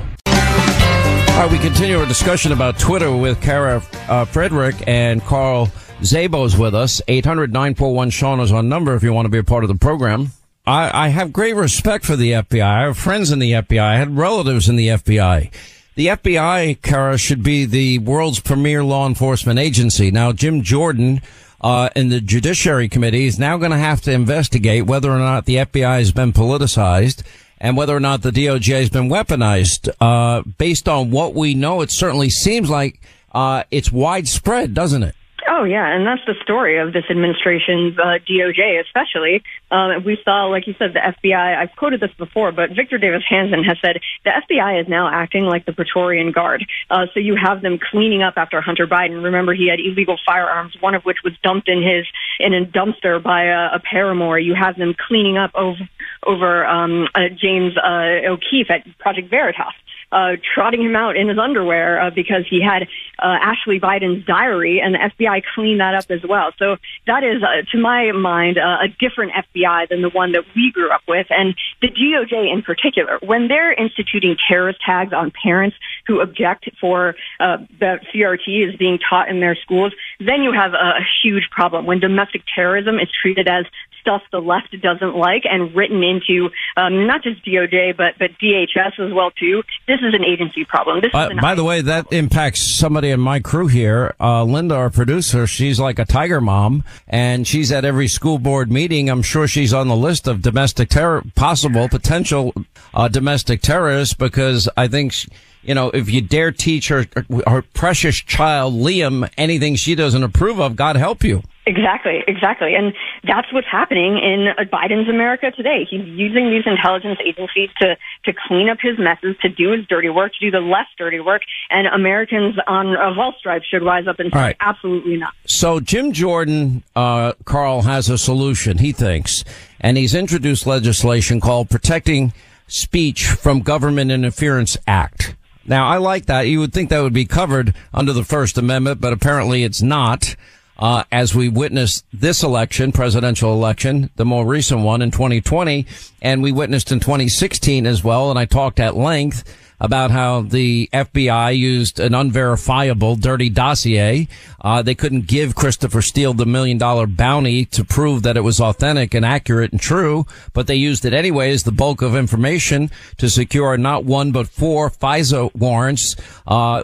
Right, 1.45 1.51
we 1.51 1.59
continue 1.59 1.99
our 1.99 2.07
discussion 2.07 2.53
about 2.53 2.79
Twitter 2.79 3.15
with 3.15 3.39
Kara 3.39 3.79
uh, 4.09 4.25
Frederick 4.25 4.77
and 4.87 5.21
Carl 5.21 5.67
Szabo's 6.01 6.57
with 6.57 6.73
us. 6.73 7.03
800-941-SEAN 7.07 8.39
is 8.39 8.51
our 8.51 8.63
number 8.63 8.95
if 8.95 9.03
you 9.03 9.13
want 9.13 9.27
to 9.27 9.29
be 9.29 9.37
a 9.37 9.43
part 9.43 9.63
of 9.63 9.67
the 9.67 9.75
program. 9.75 10.31
I, 10.65 11.05
I 11.05 11.09
have 11.09 11.31
great 11.31 11.55
respect 11.55 12.03
for 12.03 12.15
the 12.15 12.31
FBI. 12.31 12.63
I 12.63 12.81
have 12.85 12.97
friends 12.97 13.29
in 13.29 13.37
the 13.37 13.51
FBI. 13.51 13.79
I 13.79 13.97
had 13.97 14.17
relatives 14.17 14.67
in 14.67 14.75
the 14.75 14.87
FBI. 14.87 15.51
The 15.93 16.07
FBI, 16.07 16.81
Kara, 16.81 17.15
should 17.19 17.43
be 17.43 17.65
the 17.65 17.99
world's 17.99 18.39
premier 18.39 18.83
law 18.83 19.05
enforcement 19.07 19.59
agency. 19.59 20.09
Now, 20.09 20.31
Jim 20.31 20.63
Jordan, 20.63 21.21
uh, 21.61 21.89
in 21.95 22.09
the 22.09 22.21
Judiciary 22.21 22.89
Committee 22.89 23.27
is 23.27 23.37
now 23.37 23.57
going 23.57 23.69
to 23.69 23.77
have 23.77 24.01
to 24.01 24.11
investigate 24.11 24.87
whether 24.87 25.11
or 25.11 25.19
not 25.19 25.45
the 25.45 25.57
FBI 25.57 25.99
has 25.99 26.11
been 26.11 26.33
politicized 26.33 27.21
and 27.59 27.77
whether 27.77 27.95
or 27.95 28.00
not 28.00 28.21
the 28.21 28.31
DOJ 28.31 28.79
has 28.79 28.89
been 28.89 29.09
weaponized. 29.09 29.89
Uh, 30.00 30.41
based 30.57 30.88
on 30.88 31.12
what 31.12 31.33
we 31.33 31.53
know, 31.53 31.81
it 31.81 31.91
certainly 31.91 32.29
seems 32.29 32.69
like 32.69 33.01
uh, 33.33 33.63
it's 33.71 33.91
widespread, 33.91 34.74
doesn't 34.74 35.03
it? 35.03 35.15
Oh 35.57 35.63
yeah, 35.63 35.88
and 35.88 36.05
that's 36.05 36.19
the 36.27 36.33
story 36.43 36.79
of 36.79 36.91
this 36.91 37.05
administration's 37.09 37.97
uh, 37.97 38.19
DOJ, 38.27 38.81
especially. 38.83 39.41
Um, 39.71 40.03
we 40.03 40.19
saw, 40.25 40.47
like 40.47 40.67
you 40.67 40.75
said, 40.77 40.91
the 40.91 41.00
FBI. 41.00 41.57
I've 41.57 41.74
quoted 41.77 42.01
this 42.01 42.12
before, 42.17 42.51
but 42.51 42.71
Victor 42.71 42.97
Davis 42.97 43.24
Hanson 43.29 43.63
has 43.63 43.77
said 43.79 44.01
the 44.25 44.31
FBI 44.31 44.81
is 44.81 44.89
now 44.89 45.07
acting 45.07 45.45
like 45.45 45.65
the 45.65 45.71
Praetorian 45.71 46.33
Guard. 46.33 46.65
Uh, 46.91 47.05
so 47.13 47.21
you 47.21 47.38
have 47.41 47.62
them 47.62 47.79
cleaning 47.79 48.21
up 48.21 48.33
after 48.35 48.59
Hunter 48.59 48.85
Biden. 48.85 49.24
Remember, 49.24 49.53
he 49.53 49.69
had 49.69 49.79
illegal 49.79 50.17
firearms, 50.25 50.75
one 50.81 50.93
of 50.93 51.03
which 51.03 51.19
was 51.24 51.31
dumped 51.41 51.69
in 51.69 51.81
his 51.81 52.05
in 52.38 52.53
a 52.53 52.65
dumpster 52.65 53.24
by 53.24 53.45
a, 53.45 53.75
a 53.75 53.79
paramour. 53.79 54.38
You 54.38 54.55
have 54.55 54.75
them 54.77 54.93
cleaning 55.07 55.38
up 55.38 55.51
over 55.55 55.88
over 56.27 56.65
um, 56.65 57.07
uh, 57.15 57.29
James 57.29 57.77
uh, 57.77 58.27
O'Keefe 58.27 58.69
at 58.69 58.97
Project 58.97 59.29
Veritas 59.29 59.74
uh, 60.15 60.38
trotting 60.53 60.81
him 60.81 60.95
out 60.95 61.17
in 61.17 61.27
his 61.27 61.38
underwear 61.38 62.01
uh, 62.01 62.10
because 62.10 62.45
he 62.50 62.62
had 62.62 62.84
uh, 63.19 63.38
Ashley 63.41 63.81
Biden's 63.81 64.25
diary, 64.25 64.79
and 64.79 64.95
the 64.95 65.00
FBI 65.00 65.43
cleaned 65.53 65.81
that 65.81 65.93
up 65.93 66.10
as 66.10 66.24
well. 66.24 66.51
So 66.57 66.77
that 67.05 67.25
is, 67.25 67.43
uh, 67.43 67.69
to 67.74 67.77
my 67.77 68.13
mind, 68.13 68.57
uh, 68.57 68.77
a 68.84 68.88
different 68.88 69.34
FBI 69.34 69.89
than 69.89 70.01
the 70.01 70.10
one 70.10 70.31
that 70.31 70.45
we 70.55 70.72
grew 70.72 70.89
up 70.89 71.01
with. 71.05 71.27
And 71.29 71.53
the 71.81 71.89
DOJ 71.89 72.53
in 72.53 72.62
particular, 72.62 73.19
when 73.22 73.50
they're 73.50 73.74
instituting 73.74 74.38
terrorist 74.48 74.79
tags 74.86 75.12
on 75.12 75.31
parents 75.43 75.75
who 76.07 76.22
object 76.22 76.69
for 76.79 77.15
uh, 77.41 77.57
that 77.81 78.05
CRT 78.13 78.69
is 78.69 78.75
being 78.77 78.98
taught 78.98 79.27
in 79.27 79.41
their 79.41 79.55
schools, 79.55 79.93
then 80.19 80.43
you 80.43 80.51
have 80.53 80.74
a, 80.74 81.00
a 81.00 81.05
huge 81.24 81.50
problem. 81.51 81.86
When 81.86 82.00
domestic 82.00 82.43
terrorism 82.55 83.00
is 83.00 83.10
treated 83.22 83.48
as 83.48 83.65
stuff 84.05 84.22
the 84.31 84.39
left 84.39 84.69
doesn't 84.81 85.15
like 85.15 85.43
and 85.45 85.75
written 85.75 86.03
into 86.03 86.50
um, 86.77 87.07
not 87.07 87.24
just 87.24 87.43
DOJ, 87.43 87.98
but 87.98 88.13
but 88.19 88.29
DHS 88.41 89.00
as 89.00 89.12
well 89.12 89.31
too. 89.31 89.63
This 89.88 90.00
is 90.01 90.13
an 90.13 90.24
agency 90.24 90.63
problem. 90.63 91.01
This 91.01 91.12
uh, 91.13 91.29
by 91.41 91.55
the 91.55 91.63
way, 91.63 91.81
that 91.81 92.12
impacts 92.13 92.62
somebody 92.62 93.10
in 93.10 93.19
my 93.19 93.39
crew 93.39 93.67
here. 93.67 94.13
Uh, 94.19 94.43
Linda, 94.43 94.75
our 94.75 94.91
producer, 94.91 95.48
she's 95.48 95.79
like 95.79 95.98
a 95.98 96.05
tiger 96.05 96.39
mom, 96.39 96.84
and 97.07 97.48
she's 97.48 97.72
at 97.72 97.84
every 97.84 98.07
school 98.07 98.38
board 98.38 98.72
meeting. 98.72 99.10
I'm 99.10 99.24
sure 99.24 99.48
she's 99.48 99.74
on 99.74 99.88
the 99.88 99.95
list 99.95 100.27
of 100.27 100.43
domestic 100.43 100.89
terror, 100.89 101.24
possible 101.36 101.89
potential 101.89 102.53
uh, 102.93 103.07
domestic 103.07 103.62
terrorists, 103.62 104.13
because 104.13 104.69
I 104.77 104.88
think. 104.88 105.13
She, 105.13 105.27
you 105.65 105.74
know, 105.74 105.89
if 105.89 106.10
you 106.10 106.22
dare 106.22 106.51
teach 106.51 106.89
her, 106.89 107.05
her 107.48 107.62
precious 107.62 108.17
child, 108.17 108.75
Liam, 108.75 109.29
anything 109.38 109.75
she 109.75 109.95
doesn't 109.95 110.24
approve 110.24 110.60
of, 110.60 110.75
God 110.75 110.95
help 110.95 111.24
you. 111.24 111.41
Exactly, 111.67 112.24
exactly. 112.27 112.75
And 112.75 112.93
that's 113.24 113.51
what's 113.51 113.67
happening 113.67 114.19
in 114.19 114.53
Biden's 114.72 115.10
America 115.10 115.50
today. 115.50 115.88
He's 115.89 116.05
using 116.05 116.51
these 116.51 116.63
intelligence 116.67 117.17
agencies 117.25 117.69
to, 117.81 117.98
to 118.25 118.34
clean 118.48 118.69
up 118.69 118.77
his 118.79 119.00
messes, 119.00 119.36
to 119.41 119.50
do 119.50 119.72
his 119.72 119.88
dirty 119.88 120.10
work, 120.10 120.34
to 120.34 120.39
do 120.39 120.51
the 120.51 120.60
less 120.60 120.86
dirty 120.95 121.19
work, 121.19 121.41
and 121.72 121.88
Americans 121.88 122.55
on 122.67 122.95
of 122.95 123.17
all 123.17 123.34
stripes 123.39 123.65
should 123.65 123.84
rise 123.84 124.05
up 124.07 124.19
and 124.19 124.31
say, 124.31 124.39
right. 124.39 124.57
absolutely 124.60 125.17
not. 125.17 125.34
So 125.48 125.79
Jim 125.79 126.12
Jordan, 126.12 126.84
uh, 126.95 127.34
Carl, 127.45 127.81
has 127.81 128.10
a 128.10 128.17
solution, 128.19 128.77
he 128.77 128.91
thinks, 128.91 129.43
and 129.81 129.98
he's 129.98 130.13
introduced 130.13 130.67
legislation 130.67 131.41
called 131.41 131.72
Protecting 131.72 132.31
Speech 132.67 133.25
from 133.25 133.62
Government 133.62 134.12
Interference 134.12 134.77
Act. 134.86 135.36
Now, 135.65 135.88
I 135.88 135.98
like 135.98 136.27
that. 136.27 136.48
You 136.48 136.60
would 136.60 136.74
think 136.74 136.89
that 136.89 137.01
would 137.01 137.13
be 137.13 137.25
covered 137.25 137.74
under 137.93 138.13
the 138.13 138.24
First 138.24 138.57
Amendment, 138.57 139.01
but 139.01 139.13
apparently 139.13 139.63
it's 139.63 139.81
not. 139.81 140.36
Uh, 140.77 141.03
as 141.12 141.34
we 141.34 141.48
witnessed 141.48 142.05
this 142.12 142.44
election, 142.44 142.91
presidential 142.91 143.53
election, 143.53 144.10
the 144.15 144.25
more 144.25 144.46
recent 144.46 144.82
one 144.82 145.01
in 145.01 145.12
2020, 145.12 145.86
and 146.22 146.44
we 146.44 146.51
witnessed 146.51 146.91
in 146.91 147.00
2016 147.00 147.86
as 147.86 148.03
well. 148.03 148.29
And 148.29 148.38
I 148.38 148.46
talked 148.46 148.79
at 148.79 148.96
length 148.96 149.44
about 149.79 150.12
how 150.12 150.41
the 150.41 150.89
FBI 150.94 151.58
used 151.58 152.00
an 152.00 152.13
unverifiable 152.13 153.15
dirty 153.15 153.50
dossier. 153.50 154.27
Uh, 154.62 154.82
they 154.82 154.96
couldn't 154.96 155.27
give 155.27 155.55
Christopher 155.55 156.01
Steele 156.01 156.34
the 156.34 156.46
million 156.46 156.77
dollar 156.77 157.08
bounty 157.08 157.65
to 157.65 157.84
prove 157.84 158.24
that 158.24 158.38
it 158.38 158.41
was 158.41 158.60
authentic 158.60 159.13
and 159.13 159.25
accurate 159.25 159.72
and 159.72 159.82
true, 159.82 160.25
but 160.53 160.67
they 160.67 160.75
used 160.75 161.05
it 161.05 161.13
anyway 161.13 161.51
as 161.51 161.63
the 161.63 161.72
bulk 161.72 162.01
of 162.01 162.15
information 162.15 162.89
to 163.17 163.29
secure 163.29 163.77
not 163.77 164.05
one 164.05 164.32
but 164.32 164.48
four 164.48 164.89
FISA 164.89 165.53
warrants, 165.55 166.15
uh, 166.48 166.84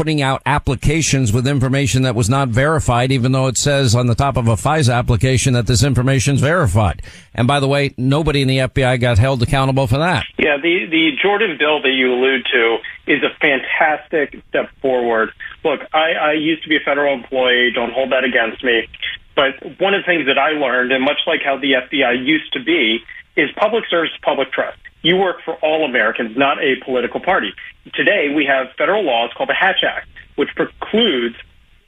putting 0.00 0.22
out 0.22 0.40
applications 0.46 1.30
with 1.30 1.46
information 1.46 2.00
that 2.04 2.14
was 2.14 2.30
not 2.30 2.48
verified, 2.48 3.12
even 3.12 3.32
though 3.32 3.48
it 3.48 3.58
says 3.58 3.94
on 3.94 4.06
the 4.06 4.14
top 4.14 4.38
of 4.38 4.48
a 4.48 4.54
FISA 4.54 4.96
application 4.96 5.52
that 5.52 5.66
this 5.66 5.84
information 5.84 6.36
is 6.36 6.40
verified. 6.40 7.02
And 7.34 7.46
by 7.46 7.60
the 7.60 7.68
way, 7.68 7.92
nobody 7.98 8.40
in 8.40 8.48
the 8.48 8.56
FBI 8.60 8.98
got 8.98 9.18
held 9.18 9.42
accountable 9.42 9.86
for 9.86 9.98
that. 9.98 10.24
Yeah, 10.38 10.56
the, 10.56 10.86
the 10.90 11.10
Jordan 11.22 11.58
bill 11.58 11.82
that 11.82 11.90
you 11.90 12.14
allude 12.14 12.46
to 12.50 12.78
is 13.12 13.22
a 13.22 13.28
fantastic 13.42 14.42
step 14.48 14.70
forward. 14.80 15.32
Look, 15.62 15.80
I, 15.92 16.12
I 16.12 16.32
used 16.32 16.62
to 16.62 16.70
be 16.70 16.76
a 16.76 16.82
federal 16.82 17.12
employee. 17.12 17.70
Don't 17.74 17.92
hold 17.92 18.12
that 18.12 18.24
against 18.24 18.64
me. 18.64 18.88
But 19.36 19.60
one 19.78 19.92
of 19.92 20.00
the 20.00 20.06
things 20.06 20.24
that 20.28 20.38
I 20.38 20.52
learned, 20.52 20.92
and 20.92 21.04
much 21.04 21.20
like 21.26 21.40
how 21.44 21.58
the 21.58 21.72
FBI 21.72 22.24
used 22.24 22.54
to 22.54 22.64
be, 22.64 23.00
is 23.36 23.50
public 23.56 23.84
service, 23.88 24.10
public 24.22 24.52
trust. 24.52 24.78
You 25.02 25.16
work 25.16 25.36
for 25.44 25.54
all 25.56 25.84
Americans, 25.84 26.36
not 26.36 26.58
a 26.62 26.76
political 26.84 27.20
party. 27.20 27.52
Today, 27.94 28.32
we 28.34 28.44
have 28.44 28.68
federal 28.76 29.02
laws 29.02 29.30
called 29.36 29.48
the 29.48 29.54
Hatch 29.54 29.82
Act, 29.82 30.08
which 30.36 30.50
precludes 30.54 31.36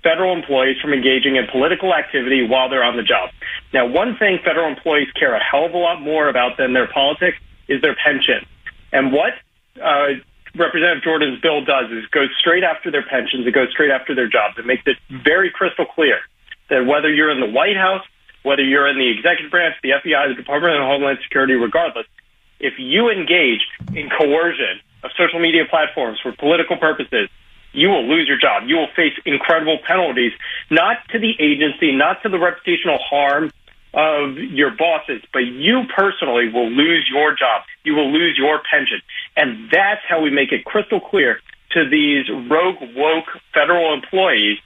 federal 0.02 0.34
employees 0.34 0.76
from 0.80 0.92
engaging 0.92 1.36
in 1.36 1.46
political 1.46 1.94
activity 1.94 2.46
while 2.46 2.68
they're 2.68 2.82
on 2.82 2.96
the 2.96 3.02
job. 3.02 3.30
Now, 3.72 3.86
one 3.86 4.16
thing 4.16 4.38
federal 4.44 4.68
employees 4.68 5.08
care 5.18 5.34
a 5.34 5.42
hell 5.42 5.64
of 5.64 5.74
a 5.74 5.78
lot 5.78 6.00
more 6.00 6.28
about 6.28 6.56
than 6.56 6.72
their 6.72 6.88
politics 6.88 7.38
is 7.68 7.80
their 7.82 7.94
pension. 7.94 8.44
And 8.92 9.12
what 9.12 9.34
uh, 9.80 10.18
Representative 10.54 11.02
Jordan's 11.02 11.40
bill 11.40 11.64
does 11.64 11.90
is 11.90 12.04
goes 12.06 12.28
straight 12.38 12.64
after 12.64 12.90
their 12.90 13.04
pensions. 13.04 13.46
It 13.46 13.54
goes 13.54 13.70
straight 13.70 13.90
after 13.90 14.14
their 14.14 14.28
jobs. 14.28 14.58
It 14.58 14.66
makes 14.66 14.82
it 14.86 14.96
very 15.08 15.50
crystal 15.50 15.86
clear 15.86 16.18
that 16.68 16.84
whether 16.84 17.12
you're 17.12 17.30
in 17.30 17.40
the 17.40 17.48
White 17.48 17.76
House, 17.76 18.04
whether 18.42 18.62
you're 18.62 18.88
in 18.88 18.98
the 18.98 19.08
executive 19.08 19.50
branch, 19.50 19.74
the 19.82 19.90
FBI, 19.90 20.28
the 20.28 20.34
Department 20.34 20.74
of 20.74 20.82
Homeland 20.82 21.18
Security, 21.22 21.54
regardless, 21.54 22.06
if 22.60 22.74
you 22.78 23.10
engage 23.10 23.60
in 23.94 24.08
coercion 24.08 24.80
of 25.02 25.10
social 25.16 25.40
media 25.40 25.64
platforms 25.68 26.18
for 26.22 26.32
political 26.32 26.76
purposes, 26.76 27.28
you 27.72 27.88
will 27.88 28.06
lose 28.06 28.28
your 28.28 28.38
job. 28.38 28.64
You 28.66 28.76
will 28.76 28.92
face 28.94 29.14
incredible 29.24 29.78
penalties, 29.86 30.32
not 30.70 30.98
to 31.10 31.18
the 31.18 31.32
agency, 31.40 31.92
not 31.92 32.22
to 32.22 32.28
the 32.28 32.36
reputational 32.36 32.98
harm 33.00 33.50
of 33.94 34.36
your 34.36 34.70
bosses, 34.70 35.22
but 35.32 35.40
you 35.40 35.82
personally 35.94 36.48
will 36.48 36.70
lose 36.70 37.08
your 37.12 37.32
job. 37.32 37.62
You 37.84 37.94
will 37.94 38.10
lose 38.10 38.36
your 38.38 38.60
pension. 38.70 39.00
And 39.36 39.70
that's 39.70 40.00
how 40.08 40.20
we 40.20 40.30
make 40.30 40.52
it 40.52 40.64
crystal 40.64 41.00
clear 41.00 41.40
to 41.72 41.88
these 41.88 42.28
rogue, 42.50 42.76
woke 42.94 43.26
federal 43.52 43.92
employees 43.92 44.58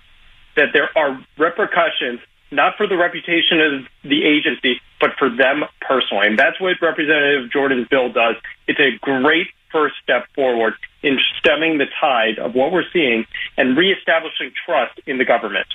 that 0.56 0.68
there 0.72 0.90
are 0.96 1.20
repercussions 1.38 2.20
not 2.50 2.76
for 2.76 2.86
the 2.86 2.96
reputation 2.96 3.60
of 3.60 3.86
the 4.02 4.24
agency, 4.24 4.80
but 5.00 5.10
for 5.18 5.28
them 5.28 5.64
personally. 5.80 6.26
And 6.26 6.38
that's 6.38 6.60
what 6.60 6.80
Representative 6.80 7.50
Jordan's 7.50 7.88
bill 7.88 8.10
does. 8.12 8.36
It's 8.66 8.80
a 8.80 8.98
great 9.00 9.48
first 9.70 9.96
step 10.02 10.26
forward 10.34 10.74
in 11.02 11.18
stemming 11.38 11.78
the 11.78 11.86
tide 12.00 12.38
of 12.38 12.54
what 12.54 12.72
we're 12.72 12.88
seeing 12.92 13.26
and 13.56 13.76
reestablishing 13.76 14.52
trust 14.64 15.00
in 15.06 15.18
the 15.18 15.24
government. 15.24 15.66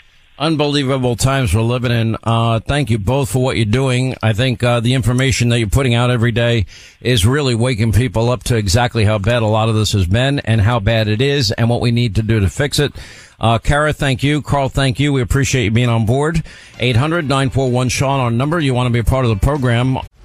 Unbelievable 0.42 1.16
times 1.16 1.54
we're 1.54 1.62
living 1.62 1.92
in. 1.92 2.18
Uh, 2.24 2.60
thank 2.60 2.90
you 2.90 2.98
both 2.98 3.30
for 3.30 3.44
what 3.44 3.58
you're 3.58 3.66
doing. 3.66 4.16
I 4.24 4.34
think 4.34 4.64
uh, 4.64 4.80
the 4.80 4.96
information 4.96 5.50
that 5.50 5.60
you're 5.60 5.70
putting 5.70 5.94
out 5.94 6.10
every 6.10 6.32
day 6.32 6.66
is 7.00 7.28
really 7.28 7.54
waking 7.54 7.92
people 7.92 8.28
up 8.32 8.44
to 8.46 8.56
exactly 8.56 9.06
how 9.06 9.20
bad 9.20 9.44
a 9.44 9.46
lot 9.46 9.70
of 9.70 9.76
this 9.76 9.92
has 9.92 10.08
been 10.08 10.40
and 10.40 10.60
how 10.60 10.80
bad 10.80 11.08
it 11.08 11.22
is 11.22 11.52
and 11.52 11.70
what 11.70 11.80
we 11.80 11.92
need 11.92 12.16
to 12.16 12.24
do 12.24 12.40
to 12.40 12.50
fix 12.50 12.80
it. 12.80 12.92
Uh, 13.40 13.60
Kara, 13.60 13.94
thank 13.94 14.24
you. 14.24 14.42
Carl, 14.42 14.68
thank 14.68 15.00
you. 15.00 15.14
We 15.14 15.22
appreciate 15.22 15.66
you 15.66 15.72
being 15.72 15.90
on 15.90 16.08
board. 16.08 16.44
800 16.80 17.30
941 17.30 17.90
Sean, 17.90 18.20
our 18.20 18.32
number. 18.32 18.60
You 18.60 18.74
want 18.74 18.88
to 18.88 18.94
be 18.94 18.98
a 18.98 19.04
part 19.04 19.26
of 19.26 19.30
the 19.30 19.46
program. 19.46 20.00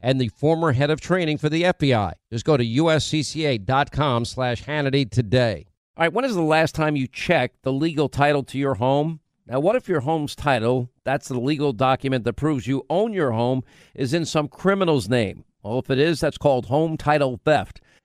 and 0.00 0.20
the 0.20 0.28
former 0.28 0.72
head 0.72 0.90
of 0.90 1.00
training 1.00 1.38
for 1.38 1.48
the 1.48 1.64
FBI. 1.64 2.12
Just 2.30 2.44
go 2.44 2.56
to 2.56 2.64
uscca.com 2.64 4.24
slash 4.24 4.64
Hannity 4.64 5.10
today. 5.10 5.66
All 5.96 6.04
right, 6.04 6.12
when 6.12 6.24
is 6.24 6.34
the 6.34 6.42
last 6.42 6.74
time 6.74 6.96
you 6.96 7.06
checked 7.08 7.62
the 7.62 7.72
legal 7.72 8.08
title 8.08 8.44
to 8.44 8.58
your 8.58 8.74
home? 8.74 9.20
Now, 9.46 9.60
what 9.60 9.76
if 9.76 9.88
your 9.88 10.00
home's 10.00 10.36
title, 10.36 10.90
that's 11.04 11.28
the 11.28 11.40
legal 11.40 11.72
document 11.72 12.24
that 12.24 12.34
proves 12.34 12.66
you 12.66 12.84
own 12.90 13.12
your 13.14 13.32
home, 13.32 13.62
is 13.94 14.12
in 14.12 14.26
some 14.26 14.46
criminal's 14.46 15.08
name? 15.08 15.44
Well, 15.62 15.78
if 15.78 15.90
it 15.90 15.98
is, 15.98 16.20
that's 16.20 16.38
called 16.38 16.66
home 16.66 16.96
title 16.96 17.40
theft. 17.44 17.80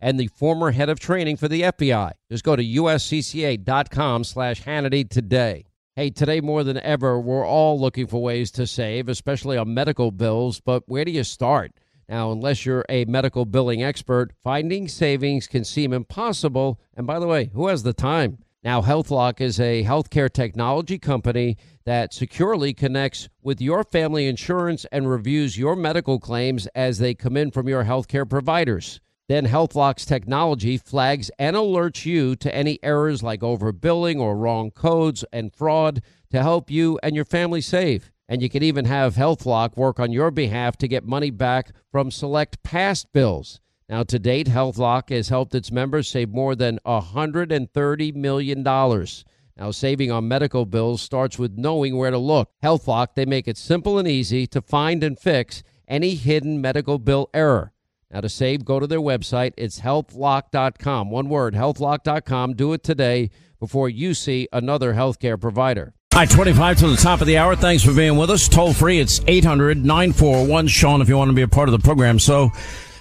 and 0.00 0.18
the 0.18 0.28
former 0.28 0.72
head 0.72 0.88
of 0.88 0.98
training 0.98 1.36
for 1.36 1.48
the 1.48 1.62
FBI. 1.62 2.12
Just 2.30 2.44
go 2.44 2.56
to 2.56 2.64
uscca.com 2.64 4.24
slash 4.24 4.62
Hannity 4.62 5.08
today. 5.08 5.66
Hey, 5.96 6.10
today 6.10 6.40
more 6.40 6.64
than 6.64 6.78
ever, 6.78 7.20
we're 7.20 7.46
all 7.46 7.78
looking 7.78 8.06
for 8.06 8.22
ways 8.22 8.50
to 8.52 8.66
save, 8.66 9.08
especially 9.08 9.56
on 9.56 9.74
medical 9.74 10.10
bills, 10.10 10.60
but 10.60 10.82
where 10.86 11.04
do 11.04 11.12
you 11.12 11.24
start? 11.24 11.72
Now, 12.08 12.32
unless 12.32 12.66
you're 12.66 12.84
a 12.88 13.04
medical 13.04 13.44
billing 13.44 13.82
expert, 13.82 14.32
finding 14.42 14.88
savings 14.88 15.46
can 15.46 15.64
seem 15.64 15.92
impossible. 15.92 16.80
And 16.96 17.06
by 17.06 17.20
the 17.20 17.28
way, 17.28 17.50
who 17.52 17.68
has 17.68 17.82
the 17.84 17.92
time? 17.92 18.38
Now, 18.62 18.82
HealthLock 18.82 19.40
is 19.40 19.58
a 19.58 19.84
healthcare 19.84 20.30
technology 20.30 20.98
company 20.98 21.56
that 21.86 22.12
securely 22.12 22.74
connects 22.74 23.28
with 23.42 23.60
your 23.60 23.84
family 23.84 24.26
insurance 24.26 24.84
and 24.92 25.08
reviews 25.08 25.56
your 25.56 25.76
medical 25.76 26.18
claims 26.18 26.66
as 26.74 26.98
they 26.98 27.14
come 27.14 27.36
in 27.36 27.50
from 27.52 27.68
your 27.68 27.84
healthcare 27.84 28.28
providers. 28.28 29.00
Then 29.30 29.46
HealthLock's 29.46 30.06
technology 30.06 30.76
flags 30.76 31.30
and 31.38 31.54
alerts 31.54 32.04
you 32.04 32.34
to 32.34 32.52
any 32.52 32.80
errors 32.82 33.22
like 33.22 33.42
overbilling 33.42 34.18
or 34.18 34.36
wrong 34.36 34.72
codes 34.72 35.24
and 35.32 35.54
fraud 35.54 36.02
to 36.30 36.42
help 36.42 36.68
you 36.68 36.98
and 37.04 37.14
your 37.14 37.24
family 37.24 37.60
save. 37.60 38.10
And 38.28 38.42
you 38.42 38.48
can 38.50 38.64
even 38.64 38.86
have 38.86 39.14
HealthLock 39.14 39.76
work 39.76 40.00
on 40.00 40.10
your 40.10 40.32
behalf 40.32 40.76
to 40.78 40.88
get 40.88 41.06
money 41.06 41.30
back 41.30 41.70
from 41.92 42.10
select 42.10 42.60
past 42.64 43.12
bills. 43.12 43.60
Now, 43.88 44.02
to 44.02 44.18
date, 44.18 44.48
HealthLock 44.48 45.10
has 45.10 45.28
helped 45.28 45.54
its 45.54 45.70
members 45.70 46.08
save 46.08 46.30
more 46.30 46.56
than 46.56 46.80
$130 46.84 48.14
million. 48.16 48.64
Now, 48.64 49.70
saving 49.70 50.10
on 50.10 50.26
medical 50.26 50.66
bills 50.66 51.02
starts 51.02 51.38
with 51.38 51.56
knowing 51.56 51.96
where 51.96 52.10
to 52.10 52.18
look. 52.18 52.50
HealthLock, 52.64 53.14
they 53.14 53.26
make 53.26 53.46
it 53.46 53.58
simple 53.58 53.96
and 53.96 54.08
easy 54.08 54.48
to 54.48 54.60
find 54.60 55.04
and 55.04 55.16
fix 55.16 55.62
any 55.86 56.16
hidden 56.16 56.60
medical 56.60 56.98
bill 56.98 57.30
error. 57.32 57.72
Now, 58.10 58.20
to 58.20 58.28
save, 58.28 58.64
go 58.64 58.80
to 58.80 58.86
their 58.86 59.00
website. 59.00 59.52
It's 59.56 59.80
healthlock.com. 59.80 61.10
One 61.10 61.28
word, 61.28 61.54
healthlock.com. 61.54 62.54
Do 62.54 62.72
it 62.72 62.82
today 62.82 63.30
before 63.60 63.88
you 63.88 64.14
see 64.14 64.48
another 64.52 64.94
healthcare 64.94 65.40
provider. 65.40 65.94
Right, 66.12 66.28
25 66.28 66.78
to 66.78 66.88
the 66.88 66.96
top 66.96 67.20
of 67.20 67.28
the 67.28 67.38
hour. 67.38 67.54
Thanks 67.54 67.84
for 67.84 67.94
being 67.94 68.16
with 68.16 68.30
us. 68.30 68.48
Toll 68.48 68.72
free, 68.72 68.98
it's 68.98 69.20
800 69.28 69.84
941 69.84 70.66
Sean 70.66 71.00
if 71.00 71.08
you 71.08 71.16
want 71.16 71.28
to 71.28 71.34
be 71.34 71.42
a 71.42 71.48
part 71.48 71.68
of 71.68 71.72
the 71.72 71.78
program. 71.78 72.18
So, 72.18 72.50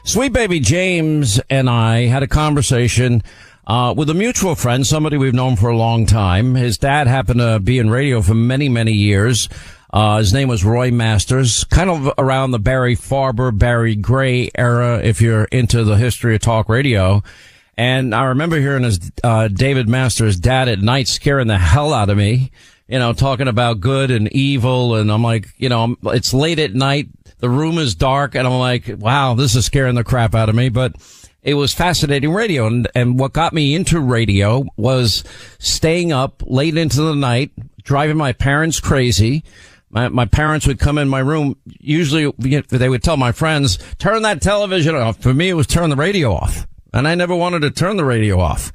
sweet 0.04 0.32
baby 0.32 0.60
James 0.60 1.42
and 1.50 1.70
I 1.70 2.06
had 2.06 2.22
a 2.22 2.28
conversation 2.28 3.24
uh, 3.66 3.96
with 3.98 4.12
a 4.12 4.14
mutual 4.14 4.54
friend, 4.54 4.86
somebody 4.86 5.18
we've 5.18 5.34
known 5.34 5.56
for 5.56 5.70
a 5.70 5.78
long 5.78 6.06
time. 6.06 6.54
His 6.54 6.78
dad 6.78 7.08
happened 7.08 7.40
to 7.40 7.60
be 7.60 7.80
in 7.80 7.90
radio 7.90 8.22
for 8.22 8.36
many, 8.36 8.70
many 8.70 8.94
years. 8.94 9.50
Uh, 9.92 10.20
his 10.20 10.34
name 10.34 10.48
was 10.48 10.64
Roy 10.64 10.92
Masters, 10.92 11.64
kind 11.64 11.90
of 11.90 12.14
around 12.18 12.52
the 12.52 12.60
Barry 12.60 12.96
Farber, 12.96 13.58
Barry 13.58 13.96
Gray 13.96 14.52
era, 14.54 15.02
if 15.04 15.20
you're 15.20 15.46
into 15.46 15.84
the 15.84 15.98
history 15.98 16.36
of 16.36 16.42
talk 16.42 16.70
radio. 16.70 17.24
And 17.76 18.14
I 18.14 18.26
remember 18.26 18.60
hearing 18.60 18.84
his, 18.84 19.00
uh, 19.24 19.48
David 19.48 19.90
Masters' 19.90 20.38
dad 20.38 20.68
at 20.68 20.80
night 20.80 21.08
scaring 21.08 21.48
the 21.48 21.58
hell 21.58 21.94
out 21.94 22.10
of 22.10 22.18
me, 22.18 22.52
you 22.88 23.00
know, 23.00 23.14
talking 23.14 23.48
about 23.48 23.80
good 23.80 24.12
and 24.12 24.32
evil. 24.32 24.96
And 24.96 25.12
I'm 25.12 25.24
like, 25.24 25.48
you 25.58 25.70
know, 25.70 25.96
it's 26.04 26.34
late 26.34 26.60
at 26.60 26.76
night. 26.76 27.08
The 27.40 27.50
room 27.50 27.78
is 27.78 27.96
dark. 27.96 28.36
And 28.36 28.46
I'm 28.46 28.60
like, 28.60 28.92
wow, 28.98 29.34
this 29.34 29.56
is 29.56 29.66
scaring 29.66 29.96
the 29.96 30.04
crap 30.04 30.36
out 30.36 30.50
of 30.50 30.56
me. 30.56 30.70
But 30.70 30.98
it 31.42 31.54
was 31.54 31.74
fascinating 31.74 32.32
radio. 32.32 32.68
And, 32.68 32.88
and 32.94 33.18
what 33.18 33.34
got 33.34 33.54
me 33.54 33.74
into 33.74 34.00
radio 34.00 34.66
was 34.76 35.24
staying 35.58 36.12
up 36.12 36.44
late 36.46 36.78
into 36.78 37.02
the 37.02 37.16
night, 37.16 37.52
driving 37.82 38.18
my 38.18 38.34
parents 38.34 38.80
crazy 38.80 39.44
My, 39.90 40.08
my 40.08 40.26
parents 40.26 40.68
would 40.68 40.80
come 40.80 40.98
in 40.98 41.10
my 41.10 41.20
room. 41.20 41.58
Usually 41.66 42.32
they 42.68 42.90
would 42.90 43.04
tell 43.04 43.18
my 43.18 43.32
friends, 43.32 43.80
turn 43.98 44.22
that 44.24 44.42
television 44.42 44.96
off. 44.96 45.18
For 45.18 45.34
me, 45.34 45.50
it 45.50 45.54
was 45.54 45.68
turn 45.68 45.90
the 45.90 45.96
radio 45.96 46.34
off. 46.34 46.68
And 46.94 47.08
I 47.08 47.16
never 47.16 47.36
wanted 47.36 47.62
to 47.62 47.72
turn 47.72 47.98
the 47.98 48.06
radio 48.06 48.40
off. 48.40 48.72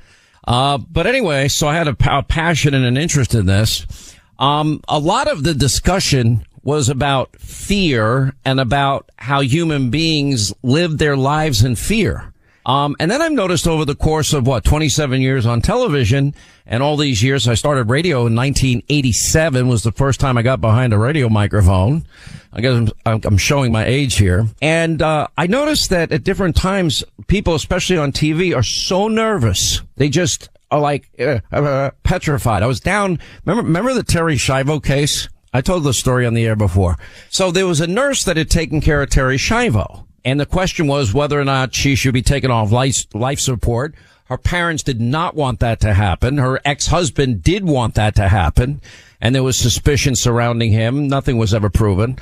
Uh, 0.47 0.79
but 0.79 1.07
anyway, 1.07 1.49
so 1.49 1.67
I 1.69 1.75
had 1.75 1.89
a, 1.89 1.97
a 2.07 2.23
passion 2.23 2.75
and 2.75 2.85
an 2.85 2.97
interest 2.97 3.35
in 3.35 3.47
this. 3.47 4.15
Um, 4.39 4.81
a 4.89 4.99
lot 4.99 5.29
of 5.29 5.43
the 5.43 5.55
discussion 5.55 6.45
was 6.63 6.89
about 6.89 7.37
fear 7.37 8.35
and 8.45 8.59
about 8.59 9.11
how 9.17 9.41
human 9.41 9.91
beings 9.91 10.53
live 10.63 10.99
their 10.99 11.17
lives 11.17 11.63
in 11.63 11.77
fear. 11.77 12.33
Um, 12.67 12.97
and 12.99 13.11
then 13.11 13.21
I've 13.21 13.33
noticed 13.33 13.67
over 13.67 13.85
the 13.85 13.95
course 13.95 14.33
of 14.33 14.47
what, 14.47 14.65
27 14.65 15.21
years 15.21 15.45
on 15.45 15.61
television 15.61 16.35
and 16.67 16.83
all 16.83 16.97
these 16.97 17.23
years, 17.23 17.47
I 17.47 17.55
started 17.55 17.91
radio 17.91 18.27
in 18.27 18.35
1987 18.35 19.69
was 19.69 19.83
the 19.83 19.93
first 19.93 20.19
time 20.19 20.39
I 20.39 20.43
got 20.43 20.61
behind 20.61 20.93
a 20.95 20.99
radio 20.99 21.29
microphone. 21.29 22.07
I 22.53 22.61
guess 22.63 22.91
I'm, 23.05 23.21
I'm 23.25 23.37
showing 23.37 23.71
my 23.71 23.85
age 23.85 24.15
here. 24.15 24.47
And, 24.63 25.03
uh, 25.03 25.27
I 25.37 25.47
noticed 25.47 25.91
that 25.91 26.11
at 26.11 26.25
different 26.25 26.57
times, 26.57 27.05
people, 27.27 27.55
especially 27.55 27.99
on 27.99 28.13
TV, 28.13 28.57
are 28.57 28.63
so 28.63 29.09
nervous. 29.09 29.83
They 29.97 30.09
just 30.09 30.49
are 30.71 30.81
like, 30.81 31.11
uh, 31.21 31.41
uh, 31.53 31.91
petrified. 32.03 32.63
I 32.63 32.67
was 32.67 32.81
down. 32.81 33.19
Remember, 33.45 33.67
remember 33.67 33.93
the 33.93 34.05
Terri 34.05 34.37
Schiavo 34.37 34.83
case? 34.83 35.29
I 35.53 35.61
told 35.61 35.85
the 35.85 35.93
story 35.93 36.27
on 36.27 36.35
the 36.35 36.47
air 36.47 36.57
before. 36.57 36.97
So 37.29 37.51
there 37.51 37.67
was 37.67 37.81
a 37.81 37.87
nurse 37.87 38.25
that 38.25 38.37
had 38.37 38.51
taken 38.51 38.81
care 38.81 39.03
of 39.03 39.11
Terri 39.11 39.37
Schiavo. 39.37 40.05
And 40.25 40.41
the 40.41 40.47
question 40.47 40.87
was 40.87 41.13
whether 41.13 41.39
or 41.39 41.45
not 41.45 41.75
she 41.75 41.95
should 41.95 42.15
be 42.15 42.23
taken 42.23 42.51
off 42.51 42.73
life, 42.73 43.07
life 43.15 43.41
support. 43.41 43.95
Her 44.27 44.39
parents 44.39 44.83
did 44.83 45.01
not 45.01 45.35
want 45.35 45.61
that 45.61 45.81
to 45.81 45.93
happen. 45.93 46.39
Her 46.39 46.59
ex-husband 46.65 47.43
did 47.43 47.65
want 47.65 47.95
that 47.97 48.15
to 48.17 48.29
happen. 48.29 48.81
And 49.21 49.35
there 49.35 49.43
was 49.43 49.59
suspicion 49.59 50.17
surrounding 50.17 50.73
him. 50.73 51.09
Nothing 51.09 51.37
was 51.37 51.53
ever 51.53 51.69
proven. 51.69 52.19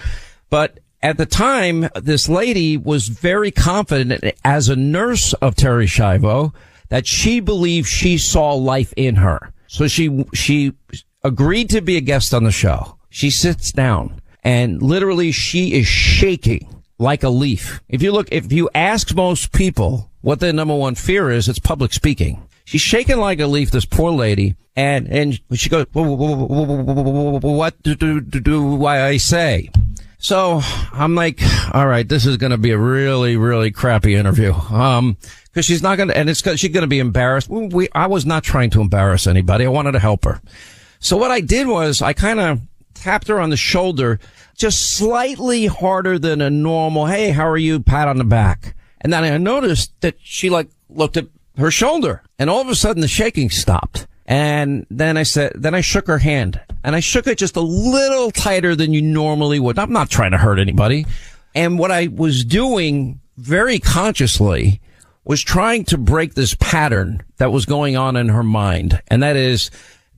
But 0.51 0.81
at 1.01 1.17
the 1.17 1.27
time, 1.27 1.89
this 1.95 2.29
lady 2.29 2.77
was 2.77 3.09
very 3.09 3.53
confident 3.53 4.25
as 4.45 4.69
a 4.69 4.77
nurse 4.77 5.33
of 5.35 5.55
Terri 5.55 5.87
Schiavo 5.87 6.53
that 6.89 7.07
she 7.07 7.41
believed 7.41 7.89
she 7.89 8.19
saw 8.19 8.53
life 8.53 8.93
in 8.97 9.17
her. 9.17 9.53
So 9.69 9.87
she, 9.87 10.27
she 10.35 10.75
agreed 11.23 11.71
to 11.71 11.81
be 11.81 11.97
a 11.97 12.01
guest 12.01 12.35
on 12.35 12.45
the 12.45 12.51
show. 12.51 12.99
She 13.11 13.31
sits 13.31 13.73
down 13.73 14.21
and 14.43 14.83
literally 14.83 15.33
she 15.33 15.73
is 15.73 15.87
shaking 15.87 16.69
like 17.03 17.23
a 17.23 17.29
leaf. 17.29 17.81
If 17.89 18.01
you 18.01 18.13
look, 18.13 18.29
if 18.31 18.53
you 18.53 18.71
ask 18.75 19.15
most 19.15 19.53
people 19.53 20.11
what 20.23 20.41
their 20.41 20.53
number 20.53 20.75
one 20.75 20.95
fear 20.95 21.31
is, 21.31 21.49
it's 21.49 21.59
public 21.59 21.93
speaking. 21.93 22.43
She's 22.65 22.81
shaking 22.81 23.19
like 23.19 23.41
a 23.41 23.47
leaf, 23.47 23.73
this 23.73 23.85
poor 23.85 24.13
lady, 24.13 24.55
and, 24.77 25.09
and 25.09 25.39
she 25.53 25.69
goes, 25.69 25.87
what 25.93 27.83
do, 27.83 27.95
do, 27.97 28.21
do, 28.21 28.41
do 28.41 28.63
why 28.63 29.03
I 29.03 29.17
say? 29.17 29.69
So 30.19 30.61
I'm 30.93 31.17
like, 31.17 31.41
all 31.75 31.87
right, 31.89 32.09
this 32.09 32.25
is 32.25 32.37
going 32.37 32.53
to 32.53 32.59
be 32.59 32.71
a 32.71 32.79
really, 32.79 33.37
really 33.37 33.73
crappy 33.73 34.15
interview. 34.15 34.53
Um, 34.53 35.17
cause 35.53 35.65
she's 35.65 35.83
not 35.83 35.97
going 35.97 36.11
to, 36.11 36.17
and 36.17 36.31
it's, 36.31 36.41
she's 36.59 36.71
going 36.71 36.83
to 36.83 36.87
be 36.87 37.01
embarrassed. 37.01 37.49
We, 37.49 37.89
I 37.93 38.07
was 38.07 38.25
not 38.25 38.45
trying 38.45 38.71
to 38.71 38.81
embarrass 38.81 39.27
anybody. 39.27 39.67
I 39.67 39.69
wanted 39.69 39.93
to 39.93 39.99
help 39.99 40.25
her. 40.25 40.41
So 41.01 41.17
what 41.17 41.33
I 41.33 41.41
did 41.41 41.67
was 41.67 42.01
I 42.01 42.13
kind 42.13 42.39
of 42.39 42.61
tapped 43.03 43.29
her 43.29 43.41
on 43.41 43.51
the 43.51 43.57
shoulder 43.57 44.21
just 44.57 44.97
slightly 44.97 45.67
harder 45.67 46.19
than 46.19 46.41
a 46.41 46.51
normal, 46.51 47.07
hey, 47.07 47.31
how 47.31 47.49
are 47.49 47.59
you? 47.59 47.81
Pat 47.81 48.07
on 48.07 48.19
the 48.19 48.25
back. 48.25 48.77
And 49.01 49.13
then 49.13 49.25
I 49.25 49.37
noticed 49.39 49.93
that 50.03 50.17
she 50.23 50.51
like 50.51 50.69
looked 50.89 51.17
at 51.17 51.27
her 51.59 51.71
shoulder 51.71 52.23
and 52.39 52.49
all 52.49 52.61
of 52.61 52.69
a 52.69 52.77
sudden 52.77 53.01
the 53.01 53.09
shaking 53.09 53.51
stopped. 53.51 54.07
And 54.25 54.87
then 54.89 55.17
I 55.17 55.25
said, 55.25 55.53
then 55.57 55.75
I 55.75 55.81
shook 55.81 56.07
her 56.07 56.19
hand 56.19 56.61
and 56.85 56.95
I 56.95 57.01
shook 57.01 57.27
it 57.27 57.39
just 57.39 57.57
a 57.57 57.61
little 57.61 58.31
tighter 58.31 58.77
than 58.77 58.93
you 58.93 59.03
normally 59.03 59.59
would. 59.59 59.79
I'm 59.79 59.93
not 59.93 60.09
trying 60.09 60.31
to 60.31 60.39
hurt 60.39 60.61
anybody. 60.61 61.05
And 61.55 61.79
what 61.79 61.91
I 61.91 62.07
was 62.07 62.45
doing 62.45 63.21
very 63.37 63.81
consciously 63.81 64.81
was 65.25 65.43
trying 65.43 65.85
to 65.87 65.99
break 65.99 66.35
this 66.35 66.55
pattern 66.55 67.23
that 67.39 67.53
was 67.53 67.67
going 67.67 67.97
on 67.97 68.17
in 68.17 68.29
her 68.29 68.43
mind. 68.45 69.03
And 69.09 69.23
that 69.25 69.37
is 69.37 69.71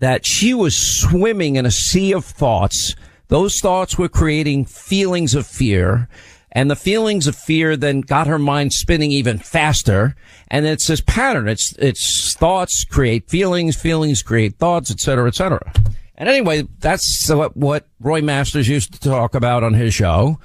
that 0.04 0.24
she 0.24 0.54
was 0.54 0.76
swimming 0.76 1.56
in 1.56 1.66
a 1.66 1.70
sea 1.70 2.12
of 2.12 2.24
thoughts 2.24 2.94
those 3.28 3.58
thoughts 3.58 3.98
were 3.98 4.08
creating 4.08 4.66
feelings 4.66 5.34
of 5.34 5.46
fear. 5.46 6.08
And 6.52 6.70
the 6.70 6.76
feelings 6.76 7.26
of 7.26 7.34
fear 7.34 7.76
then 7.76 8.00
got 8.00 8.28
her 8.28 8.38
mind 8.38 8.72
spinning 8.72 9.10
even 9.10 9.38
faster. 9.38 10.14
And 10.48 10.66
it's 10.66 10.86
this 10.86 11.00
pattern. 11.00 11.48
It's, 11.48 11.74
it's 11.78 12.34
thoughts 12.34 12.84
create 12.84 13.28
feelings, 13.28 13.74
feelings 13.74 14.22
create 14.22 14.56
thoughts, 14.58 14.90
et 14.90 15.00
cetera, 15.00 15.26
et 15.26 15.34
cetera. 15.34 15.72
And 16.16 16.28
anyway, 16.28 16.68
that's 16.78 17.28
what 17.28 17.88
Roy 17.98 18.22
Masters 18.22 18.68
used 18.68 18.92
to 18.92 19.00
talk 19.00 19.34
about 19.34 19.64
on 19.64 19.74
his 19.74 19.94
show. 19.94 20.38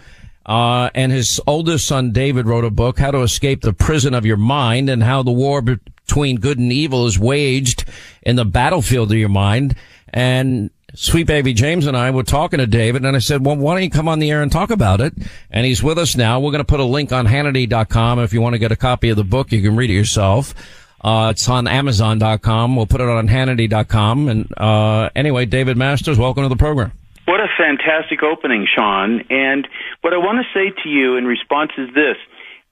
Uh, 0.47 0.89
and 0.95 1.11
his 1.11 1.39
oldest 1.45 1.85
son, 1.85 2.11
David, 2.11 2.47
wrote 2.47 2.65
a 2.65 2.71
book, 2.71 2.97
How 2.97 3.11
to 3.11 3.21
Escape 3.21 3.61
the 3.61 3.73
Prison 3.73 4.15
of 4.15 4.25
Your 4.25 4.37
Mind 4.37 4.89
and 4.89 5.03
how 5.03 5.21
the 5.21 5.31
war 5.31 5.61
between 6.09 6.37
good 6.37 6.57
and 6.57 6.73
evil 6.73 7.05
is 7.05 7.19
waged 7.19 7.85
in 8.23 8.35
the 8.35 8.45
battlefield 8.45 9.11
of 9.11 9.17
your 9.17 9.29
mind. 9.29 9.75
And 10.11 10.71
Sweet 10.95 11.27
Baby 11.27 11.53
James 11.53 11.85
and 11.85 11.95
I 11.95 12.09
were 12.09 12.23
talking 12.23 12.57
to 12.57 12.65
David, 12.65 13.05
and 13.05 13.15
I 13.15 13.19
said, 13.19 13.45
well, 13.45 13.55
why 13.55 13.75
don't 13.75 13.83
you 13.83 13.91
come 13.91 14.07
on 14.07 14.17
the 14.17 14.31
air 14.31 14.41
and 14.41 14.51
talk 14.51 14.71
about 14.71 15.01
it? 15.01 15.13
And 15.51 15.67
he's 15.67 15.83
with 15.83 15.99
us 15.99 16.17
now. 16.17 16.39
We're 16.39 16.51
going 16.51 16.63
to 16.63 16.65
put 16.65 16.79
a 16.79 16.85
link 16.85 17.11
on 17.11 17.27
Hannity.com. 17.27 18.19
If 18.19 18.33
you 18.33 18.41
want 18.41 18.53
to 18.53 18.59
get 18.59 18.71
a 18.71 18.75
copy 18.75 19.09
of 19.09 19.17
the 19.17 19.23
book, 19.23 19.51
you 19.51 19.61
can 19.61 19.75
read 19.75 19.91
it 19.91 19.93
yourself. 19.93 20.55
Uh, 20.99 21.29
it's 21.31 21.47
on 21.47 21.67
Amazon.com. 21.67 22.75
We'll 22.75 22.87
put 22.87 23.01
it 23.01 23.07
on 23.07 23.27
Hannity.com. 23.27 24.29
And, 24.29 24.51
uh, 24.57 25.11
anyway, 25.15 25.45
David 25.45 25.77
Masters, 25.77 26.17
welcome 26.17 26.43
to 26.43 26.49
the 26.49 26.57
program. 26.57 26.91
What 27.25 27.39
a 27.39 27.47
fantastic 27.55 28.23
opening, 28.23 28.65
Sean. 28.75 29.23
And 29.29 29.67
what 30.01 30.13
I 30.13 30.17
want 30.17 30.43
to 30.43 30.59
say 30.59 30.73
to 30.83 30.89
you 30.89 31.17
in 31.17 31.25
response 31.25 31.71
is 31.77 31.93
this 31.93 32.17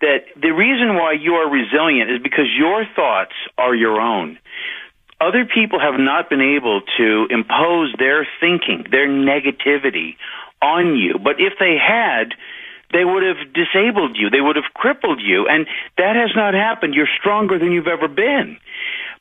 that 0.01 0.25
the 0.39 0.51
reason 0.51 0.95
why 0.95 1.13
you 1.13 1.33
are 1.33 1.49
resilient 1.49 2.11
is 2.11 2.21
because 2.21 2.47
your 2.57 2.85
thoughts 2.95 3.33
are 3.57 3.75
your 3.75 3.99
own 3.99 4.37
other 5.19 5.45
people 5.45 5.79
have 5.79 5.99
not 5.99 6.29
been 6.29 6.41
able 6.41 6.81
to 6.97 7.27
impose 7.29 7.93
their 7.97 8.27
thinking, 8.39 8.85
their 8.91 9.07
negativity 9.07 10.15
on 10.61 10.95
you. 10.95 11.17
But 11.17 11.39
if 11.39 11.53
they 11.59 11.75
had, 11.77 12.33
they 12.93 13.03
would 13.03 13.23
have 13.23 13.53
disabled 13.53 14.15
you. 14.15 14.29
They 14.29 14.41
would 14.41 14.55
have 14.55 14.71
crippled 14.73 15.19
you. 15.21 15.47
And 15.47 15.65
that 15.97 16.15
has 16.15 16.31
not 16.35 16.53
happened. 16.53 16.93
You're 16.93 17.09
stronger 17.19 17.57
than 17.57 17.71
you've 17.71 17.87
ever 17.87 18.07
been. 18.07 18.57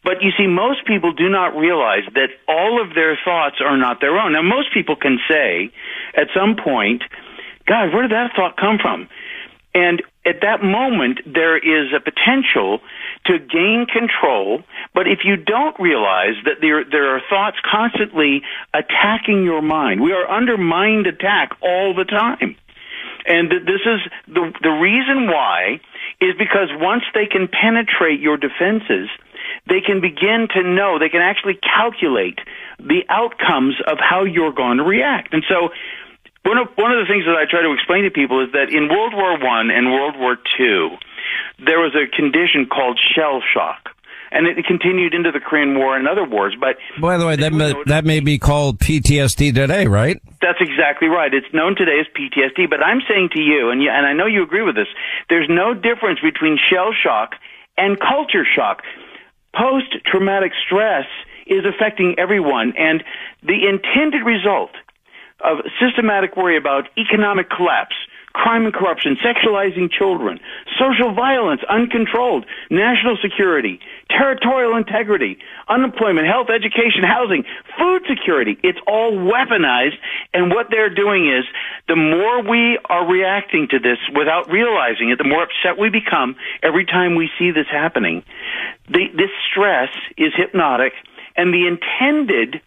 But 0.05 0.23
you 0.23 0.31
see, 0.37 0.47
most 0.47 0.87
people 0.87 1.13
do 1.13 1.29
not 1.29 1.57
realize 1.57 2.05
that 2.15 2.29
all 2.47 2.81
of 2.81 2.95
their 2.95 3.19
thoughts 3.25 3.57
are 3.65 3.77
not 3.77 4.01
their 4.01 4.19
own. 4.19 4.33
Now, 4.33 4.43
most 4.43 4.73
people 4.73 4.97
can 4.97 5.19
say 5.29 5.73
at 6.15 6.29
some 6.35 6.57
point, 6.63 7.03
God, 7.67 7.93
where 7.93 8.03
did 8.03 8.13
that 8.13 8.33
thought 8.37 8.57
come 8.57 8.79
from? 8.81 9.09
And 9.75 10.03
at 10.27 10.41
that 10.43 10.63
moment, 10.63 11.21
there 11.25 11.57
is 11.57 11.93
a 11.95 12.01
potential 12.01 12.81
to 13.27 13.39
gain 13.39 13.87
control. 13.87 14.63
But 14.93 15.07
if 15.07 15.21
you 15.25 15.37
don't 15.37 15.79
realize 15.79 16.35
that 16.45 16.61
there, 16.61 16.85
there 16.85 17.15
are 17.15 17.23
thoughts 17.31 17.57
constantly 17.65 18.43
attacking 18.75 19.45
your 19.45 19.63
mind, 19.63 20.01
we 20.01 20.13
are 20.13 20.29
under 20.29 20.57
mind 20.57 21.07
attack 21.07 21.51
all 21.63 21.95
the 21.95 22.05
time. 22.05 22.57
And 23.27 23.51
this 23.51 23.83
is 23.85 24.01
the, 24.29 24.53
the 24.63 24.71
reason 24.71 25.27
why 25.27 25.81
is 26.21 26.35
because 26.39 26.69
once 26.75 27.03
they 27.13 27.27
can 27.27 27.49
penetrate 27.49 28.21
your 28.21 28.37
defenses, 28.37 29.09
they 29.69 29.81
can 29.81 30.01
begin 30.01 30.47
to 30.55 30.63
know, 30.63 30.99
they 30.99 31.09
can 31.09 31.23
actually 31.23 31.55
calculate 31.55 32.39
the 32.79 33.03
outcomes 33.09 33.75
of 33.87 33.99
how 33.99 34.25
you're 34.25 34.53
going 34.53 34.79
to 34.79 34.85
react. 34.85 35.35
And 35.35 35.45
so 35.49 35.71
one 36.47 36.59
of 36.59 36.69
one 36.77 36.93
of 36.93 37.03
the 37.03 37.11
things 37.11 37.27
that 37.27 37.35
I 37.35 37.45
try 37.51 37.63
to 37.63 37.73
explain 37.75 38.05
to 38.05 38.11
people 38.11 38.43
is 38.45 38.53
that 38.53 38.71
in 38.71 38.89
World 38.89 39.13
War 39.15 39.35
One 39.39 39.71
and 39.71 39.91
World 39.91 40.15
War 40.17 40.39
Two, 40.57 40.97
there 41.59 41.81
was 41.81 41.93
a 41.99 42.07
condition 42.07 42.67
called 42.67 42.99
shell 43.15 43.43
shock. 43.43 43.91
And 44.33 44.47
it 44.47 44.67
continued 44.67 45.15
into 45.15 45.31
the 45.31 45.39
Korean 45.39 45.79
War 45.79 45.97
and 45.97 46.09
other 46.09 46.25
wars. 46.25 46.57
But 46.59 46.77
by 47.01 47.17
the 47.17 47.25
way, 47.27 47.37
that 47.37 47.53
may, 47.53 47.75
that 47.87 48.05
may 48.05 48.19
be 48.19 48.39
called 48.39 48.81
PTSD 48.81 49.55
today, 49.55 49.87
right? 49.87 50.21
That's 50.43 50.59
exactly 50.61 51.07
right. 51.07 51.33
It's 51.33 51.47
known 51.55 51.77
today 51.77 52.01
as 52.01 52.07
PTSD. 52.09 52.69
But 52.69 52.83
I'm 52.83 53.01
saying 53.09 53.31
to 53.35 53.41
you, 53.41 53.71
and 53.71 53.81
you, 53.81 53.89
and 53.89 54.05
I 54.05 54.15
know 54.15 54.27
you 54.27 54.43
agree 54.43 54.63
with 54.63 54.75
this, 54.75 54.89
there's 55.31 55.49
no 55.49 55.75
difference 55.75 56.19
between 56.21 56.59
shell 56.59 56.93
shock 56.93 57.37
and 57.79 57.99
culture 58.01 58.45
shock. 58.45 58.83
Post 59.55 59.95
traumatic 60.05 60.53
stress 60.67 61.07
is 61.47 61.65
affecting 61.65 62.17
everyone, 62.19 62.75
and 62.77 63.05
the 63.45 63.69
intended 63.69 64.27
result 64.27 64.73
of 65.45 65.59
systematic 65.81 66.37
worry 66.37 66.57
about 66.57 66.89
economic 66.97 67.51
collapse, 67.51 67.95
crime 68.37 68.67
and 68.67 68.75
corruption, 68.75 69.17
sexualizing 69.25 69.91
children, 69.91 70.39
social 70.79 71.15
violence 71.15 71.63
uncontrolled, 71.69 72.45
national 72.71 73.17
security, 73.23 73.81
territorial 74.11 74.77
integrity, 74.77 75.39
unemployment, 75.69 76.27
health, 76.27 76.49
education, 76.51 77.03
housing, 77.03 77.45
food 77.79 78.03
security. 78.09 78.59
It's 78.63 78.79
all 78.87 79.13
weaponized. 79.13 79.97
And 80.35 80.51
what 80.51 80.67
they're 80.71 80.95
doing 80.95 81.29
is 81.33 81.45
the 81.89 81.97
more 81.97 82.43
we 82.43 82.79
are 82.85 83.07
reacting 83.11 83.69
to 83.71 83.79
this 83.79 83.99
without 84.15 84.51
realizing 84.51 85.11
it, 85.11 85.19
the 85.19 85.29
more 85.29 85.43
upset 85.43 85.81
we 85.81 85.89
become 85.89 86.37
every 86.63 86.85
time 86.85 87.15
we 87.15 87.31
see 87.39 87.53
this 87.53 87.67
happening. 87.71 88.23
The, 88.89 89.09
this 89.17 89.31
stress 89.51 89.89
is 90.19 90.33
hypnotic 90.37 90.93
and 91.37 91.53
the 91.53 91.67
intended 91.67 92.61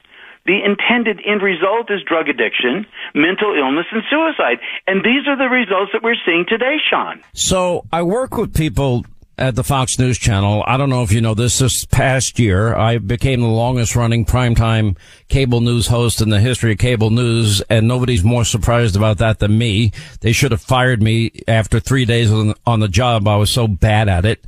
the 0.50 0.66
intended 0.66 1.22
end 1.28 1.44
result 1.44 1.92
is 1.92 2.02
drug 2.02 2.28
addiction, 2.28 2.88
mental 3.14 3.54
illness, 3.56 3.86
and 3.92 4.02
suicide. 4.10 4.58
And 4.88 5.06
these 5.06 5.28
are 5.28 5.38
the 5.38 5.48
results 5.48 5.92
that 5.94 6.02
we're 6.02 6.18
seeing 6.26 6.44
today, 6.50 6.78
Sean. 6.90 7.22
So 7.34 7.86
I 7.94 8.02
work 8.02 8.36
with 8.36 8.56
people 8.56 9.06
at 9.38 9.56
the 9.56 9.64
Fox 9.64 10.00
News 10.00 10.18
Channel. 10.18 10.64
I 10.66 10.76
don't 10.76 10.90
know 10.90 11.04
if 11.04 11.12
you 11.12 11.22
know 11.22 11.36
this. 11.36 11.60
This 11.60 11.86
past 11.86 12.40
year, 12.40 12.76
I 12.76 12.98
became 12.98 13.42
the 13.42 13.48
longest 13.48 13.96
running 13.96 14.26
primetime 14.26 14.98
cable 15.28 15.62
news 15.62 15.86
host 15.86 16.20
in 16.20 16.30
the 16.30 16.40
history 16.40 16.72
of 16.72 16.80
cable 16.80 17.12
news, 17.12 17.62
and 17.70 17.88
nobody's 17.88 18.24
more 18.24 18.44
surprised 18.44 18.96
about 18.96 19.20
that 19.20 19.38
than 19.38 19.56
me. 19.56 19.92
They 20.22 20.32
should 20.32 20.52
have 20.52 20.62
fired 20.62 21.04
me 21.04 21.32
after 21.48 21.80
three 21.80 22.06
days 22.06 22.32
on, 22.32 22.80
the 22.80 22.88
job. 22.88 23.28
I 23.28 23.36
was 23.36 23.52
so 23.52 23.68
bad 23.68 24.10
at 24.10 24.26
it. 24.26 24.44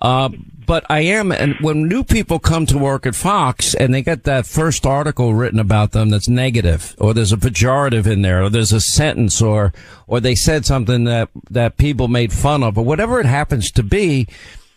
Uh, 0.00 0.30
but 0.68 0.84
I 0.90 1.00
am, 1.00 1.32
and 1.32 1.54
when 1.60 1.88
new 1.88 2.04
people 2.04 2.38
come 2.38 2.66
to 2.66 2.76
work 2.76 3.06
at 3.06 3.14
Fox 3.14 3.74
and 3.74 3.94
they 3.94 4.02
get 4.02 4.24
that 4.24 4.44
first 4.44 4.84
article 4.84 5.32
written 5.32 5.58
about 5.58 5.92
them 5.92 6.10
that's 6.10 6.28
negative, 6.28 6.94
or 6.98 7.14
there's 7.14 7.32
a 7.32 7.38
pejorative 7.38 8.06
in 8.06 8.20
there, 8.20 8.42
or 8.42 8.50
there's 8.50 8.72
a 8.72 8.80
sentence, 8.80 9.40
or, 9.40 9.72
or 10.06 10.20
they 10.20 10.34
said 10.34 10.66
something 10.66 11.04
that, 11.04 11.30
that 11.50 11.78
people 11.78 12.06
made 12.06 12.34
fun 12.34 12.62
of, 12.62 12.76
or 12.76 12.84
whatever 12.84 13.18
it 13.18 13.24
happens 13.24 13.70
to 13.72 13.82
be, 13.82 14.28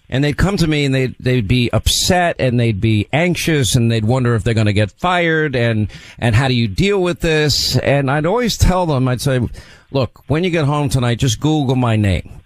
and 0.09 0.23
they'd 0.23 0.37
come 0.37 0.55
to 0.55 0.67
me 0.67 0.85
and 0.85 0.95
they'd, 0.95 1.15
they'd 1.19 1.47
be 1.47 1.69
upset 1.71 2.37
and 2.39 2.57
they'd 2.57 2.79
be 2.79 3.09
anxious 3.11 3.75
and 3.75 3.91
they'd 3.91 4.05
wonder 4.05 4.33
if 4.35 4.45
they're 4.45 4.53
going 4.53 4.67
to 4.67 4.73
get 4.73 4.91
fired 4.91 5.57
and, 5.57 5.89
and 6.19 6.35
how 6.35 6.47
do 6.47 6.53
you 6.53 6.69
deal 6.69 7.01
with 7.01 7.19
this? 7.19 7.77
And 7.77 8.09
I'd 8.09 8.25
always 8.25 8.57
tell 8.57 8.85
them, 8.85 9.07
I'd 9.09 9.21
say, 9.21 9.39
look, 9.91 10.23
when 10.27 10.43
you 10.45 10.49
get 10.49 10.65
home 10.65 10.89
tonight, 10.89 11.15
just 11.15 11.39
Google 11.41 11.75
my 11.75 11.95
name 11.95 12.40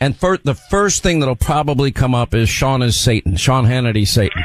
and 0.00 0.16
for, 0.16 0.38
the 0.38 0.54
first 0.54 1.02
thing 1.02 1.20
that'll 1.20 1.36
probably 1.36 1.92
come 1.92 2.14
up 2.14 2.34
is 2.34 2.48
Sean 2.48 2.80
is 2.82 2.98
Satan, 2.98 3.36
Sean 3.36 3.66
Hannity 3.66 4.08
Satan. 4.08 4.42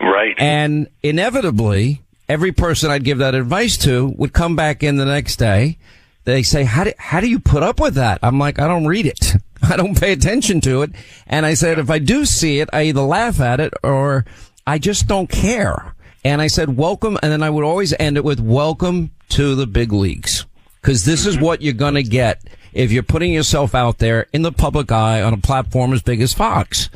Right. 0.00 0.34
And 0.38 0.88
inevitably, 1.02 2.02
every 2.28 2.50
person 2.50 2.90
I'd 2.90 3.04
give 3.04 3.18
that 3.18 3.36
advice 3.36 3.76
to 3.78 4.08
would 4.16 4.32
come 4.32 4.56
back 4.56 4.82
in 4.82 4.96
the 4.96 5.04
next 5.04 5.36
day. 5.36 5.78
They 6.24 6.42
say, 6.42 6.64
how 6.64 6.84
do, 6.84 6.92
how 6.98 7.20
do 7.20 7.28
you 7.28 7.38
put 7.38 7.62
up 7.62 7.80
with 7.80 7.94
that? 7.94 8.18
I'm 8.22 8.38
like, 8.38 8.58
I 8.58 8.66
don't 8.66 8.86
read 8.86 9.06
it. 9.06 9.34
I 9.62 9.76
don't 9.76 9.98
pay 9.98 10.12
attention 10.12 10.60
to 10.62 10.82
it. 10.82 10.90
And 11.26 11.46
I 11.46 11.54
said, 11.54 11.78
if 11.78 11.88
I 11.88 12.00
do 12.00 12.24
see 12.24 12.58
it, 12.58 12.68
I 12.72 12.84
either 12.84 13.02
laugh 13.02 13.40
at 13.40 13.60
it 13.60 13.72
or 13.84 14.24
I 14.66 14.78
just 14.78 15.06
don't 15.06 15.28
care. 15.28 15.94
And 16.24 16.40
I 16.40 16.48
said, 16.48 16.76
welcome. 16.76 17.18
And 17.22 17.30
then 17.32 17.42
I 17.42 17.50
would 17.50 17.64
always 17.64 17.94
end 17.98 18.16
it 18.16 18.24
with 18.24 18.40
welcome 18.40 19.12
to 19.30 19.54
the 19.54 19.66
big 19.66 19.92
leagues. 19.92 20.46
Cause 20.82 21.04
this 21.04 21.26
is 21.26 21.36
mm-hmm. 21.36 21.44
what 21.44 21.62
you're 21.62 21.74
going 21.74 21.94
to 21.94 22.02
get 22.02 22.42
if 22.72 22.92
you're 22.92 23.02
putting 23.02 23.32
yourself 23.32 23.74
out 23.74 23.98
there 23.98 24.26
in 24.32 24.42
the 24.42 24.52
public 24.52 24.90
eye 24.90 25.22
on 25.22 25.32
a 25.32 25.38
platform 25.38 25.92
as 25.92 26.02
big 26.02 26.20
as 26.20 26.32
Fox. 26.32 26.88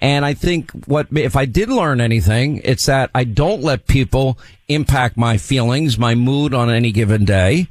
And 0.00 0.24
I 0.24 0.34
think 0.34 0.70
what, 0.86 1.08
if 1.12 1.36
I 1.36 1.44
did 1.44 1.68
learn 1.68 2.00
anything, 2.00 2.60
it's 2.64 2.86
that 2.86 3.10
I 3.14 3.24
don't 3.24 3.62
let 3.62 3.86
people 3.86 4.38
impact 4.68 5.16
my 5.16 5.38
feelings, 5.38 5.98
my 5.98 6.14
mood 6.14 6.54
on 6.54 6.70
any 6.70 6.92
given 6.92 7.24
day. 7.24 7.66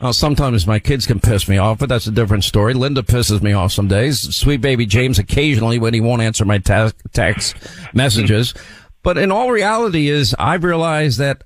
Uh, 0.00 0.12
sometimes 0.12 0.66
my 0.66 0.78
kids 0.78 1.06
can 1.06 1.20
piss 1.20 1.46
me 1.48 1.58
off, 1.58 1.78
but 1.78 1.88
that's 1.88 2.06
a 2.06 2.10
different 2.10 2.44
story. 2.44 2.72
Linda 2.72 3.02
pisses 3.02 3.42
me 3.42 3.52
off 3.52 3.72
some 3.72 3.88
days. 3.88 4.34
Sweet 4.34 4.60
baby 4.60 4.86
James 4.86 5.18
occasionally 5.18 5.78
when 5.78 5.92
he 5.92 6.00
won't 6.00 6.22
answer 6.22 6.44
my 6.44 6.58
ta- 6.58 6.92
text 7.12 7.54
messages. 7.94 8.54
But 9.02 9.18
in 9.18 9.30
all 9.30 9.50
reality 9.50 10.08
is 10.08 10.34
I've 10.38 10.64
realized 10.64 11.18
that 11.18 11.44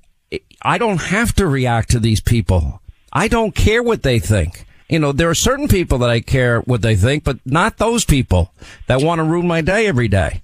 I 0.61 0.77
don't 0.77 1.01
have 1.01 1.33
to 1.35 1.47
react 1.47 1.91
to 1.91 1.99
these 1.99 2.21
people. 2.21 2.81
I 3.11 3.27
don't 3.27 3.55
care 3.55 3.83
what 3.83 4.03
they 4.03 4.19
think 4.19 4.64
you 4.89 4.99
know, 4.99 5.11
there 5.11 5.29
are 5.29 5.35
certain 5.35 5.67
people 5.67 5.97
that 5.99 6.09
I 6.09 6.21
care 6.21 6.61
what 6.61 6.81
they 6.81 6.95
think, 6.95 7.23
but 7.23 7.39
not 7.45 7.77
those 7.77 8.05
people 8.05 8.51
that 8.87 9.01
want 9.01 9.19
to 9.19 9.23
ruin 9.23 9.47
my 9.47 9.61
day 9.61 9.87
every 9.87 10.07
day. 10.07 10.41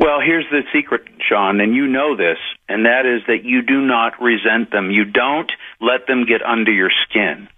Well, 0.00 0.20
here's 0.24 0.46
the 0.50 0.62
secret, 0.72 1.02
Sean, 1.28 1.60
and 1.60 1.74
you 1.74 1.86
know 1.86 2.16
this, 2.16 2.38
and 2.68 2.86
that 2.86 3.06
is 3.06 3.22
that 3.28 3.44
you 3.44 3.62
do 3.62 3.80
not 3.80 4.20
resent 4.20 4.72
them. 4.72 4.90
You 4.90 5.04
don't 5.04 5.50
let 5.80 6.06
them 6.06 6.24
get 6.26 6.42
under 6.42 6.72
your 6.72 6.90
skin. 7.08 7.48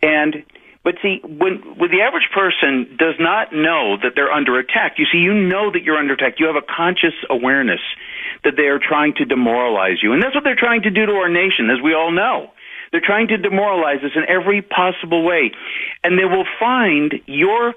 And 0.00 0.44
but 0.84 0.94
see, 1.02 1.20
when, 1.22 1.60
when 1.76 1.90
the 1.90 2.00
average 2.00 2.30
person 2.32 2.96
does 2.96 3.16
not 3.20 3.52
know 3.52 3.98
that 4.02 4.12
they're 4.14 4.32
under 4.32 4.58
attack, 4.58 4.94
you 4.96 5.04
see, 5.12 5.18
you 5.18 5.34
know 5.34 5.70
that 5.70 5.82
you're 5.82 5.98
under 5.98 6.14
attack. 6.14 6.36
You 6.38 6.46
have 6.46 6.56
a 6.56 6.64
conscious 6.64 7.12
awareness 7.28 7.80
that 8.44 8.54
they 8.56 8.72
are 8.72 8.78
trying 8.78 9.12
to 9.16 9.26
demoralize 9.26 10.02
you, 10.02 10.14
and 10.14 10.22
that's 10.22 10.34
what 10.34 10.44
they're 10.44 10.56
trying 10.56 10.82
to 10.82 10.90
do 10.90 11.04
to 11.04 11.12
our 11.12 11.28
nation, 11.28 11.68
as 11.68 11.82
we 11.82 11.92
all 11.92 12.10
know. 12.10 12.52
They're 12.92 13.04
trying 13.04 13.28
to 13.28 13.36
demoralize 13.36 14.02
us 14.04 14.12
in 14.14 14.24
every 14.28 14.62
possible 14.62 15.22
way. 15.24 15.52
And 16.02 16.18
they 16.18 16.24
will 16.24 16.46
find 16.58 17.14
your 17.26 17.74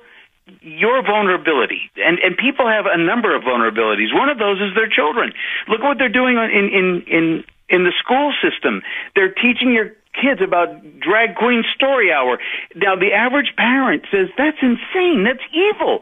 your 0.61 1.01
vulnerability. 1.05 1.91
And 1.97 2.19
and 2.19 2.35
people 2.37 2.67
have 2.67 2.85
a 2.85 2.97
number 2.97 3.35
of 3.35 3.43
vulnerabilities. 3.43 4.13
One 4.13 4.29
of 4.29 4.37
those 4.37 4.59
is 4.59 4.75
their 4.75 4.89
children. 4.89 5.33
Look 5.67 5.81
what 5.81 5.97
they're 5.97 6.09
doing 6.09 6.37
in 6.37 6.69
in 6.69 7.03
in 7.07 7.43
in 7.69 7.83
the 7.83 7.93
school 8.03 8.33
system. 8.41 8.81
They're 9.15 9.33
teaching 9.33 9.73
your 9.73 9.95
kids 10.13 10.41
about 10.41 10.99
drag 10.99 11.35
queen 11.35 11.63
story 11.73 12.11
hour. 12.11 12.39
Now 12.75 12.95
the 12.95 13.13
average 13.13 13.53
parent 13.55 14.03
says 14.11 14.27
that's 14.37 14.57
insane. 14.61 15.23
That's 15.23 15.43
evil. 15.53 16.01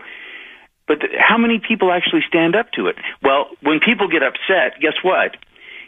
But 0.88 1.06
how 1.20 1.38
many 1.38 1.60
people 1.60 1.92
actually 1.92 2.24
stand 2.28 2.56
up 2.56 2.72
to 2.74 2.88
it? 2.88 2.96
Well 3.22 3.50
when 3.62 3.80
people 3.80 4.08
get 4.08 4.24
upset 4.24 4.80
guess 4.82 4.98
what 5.04 5.38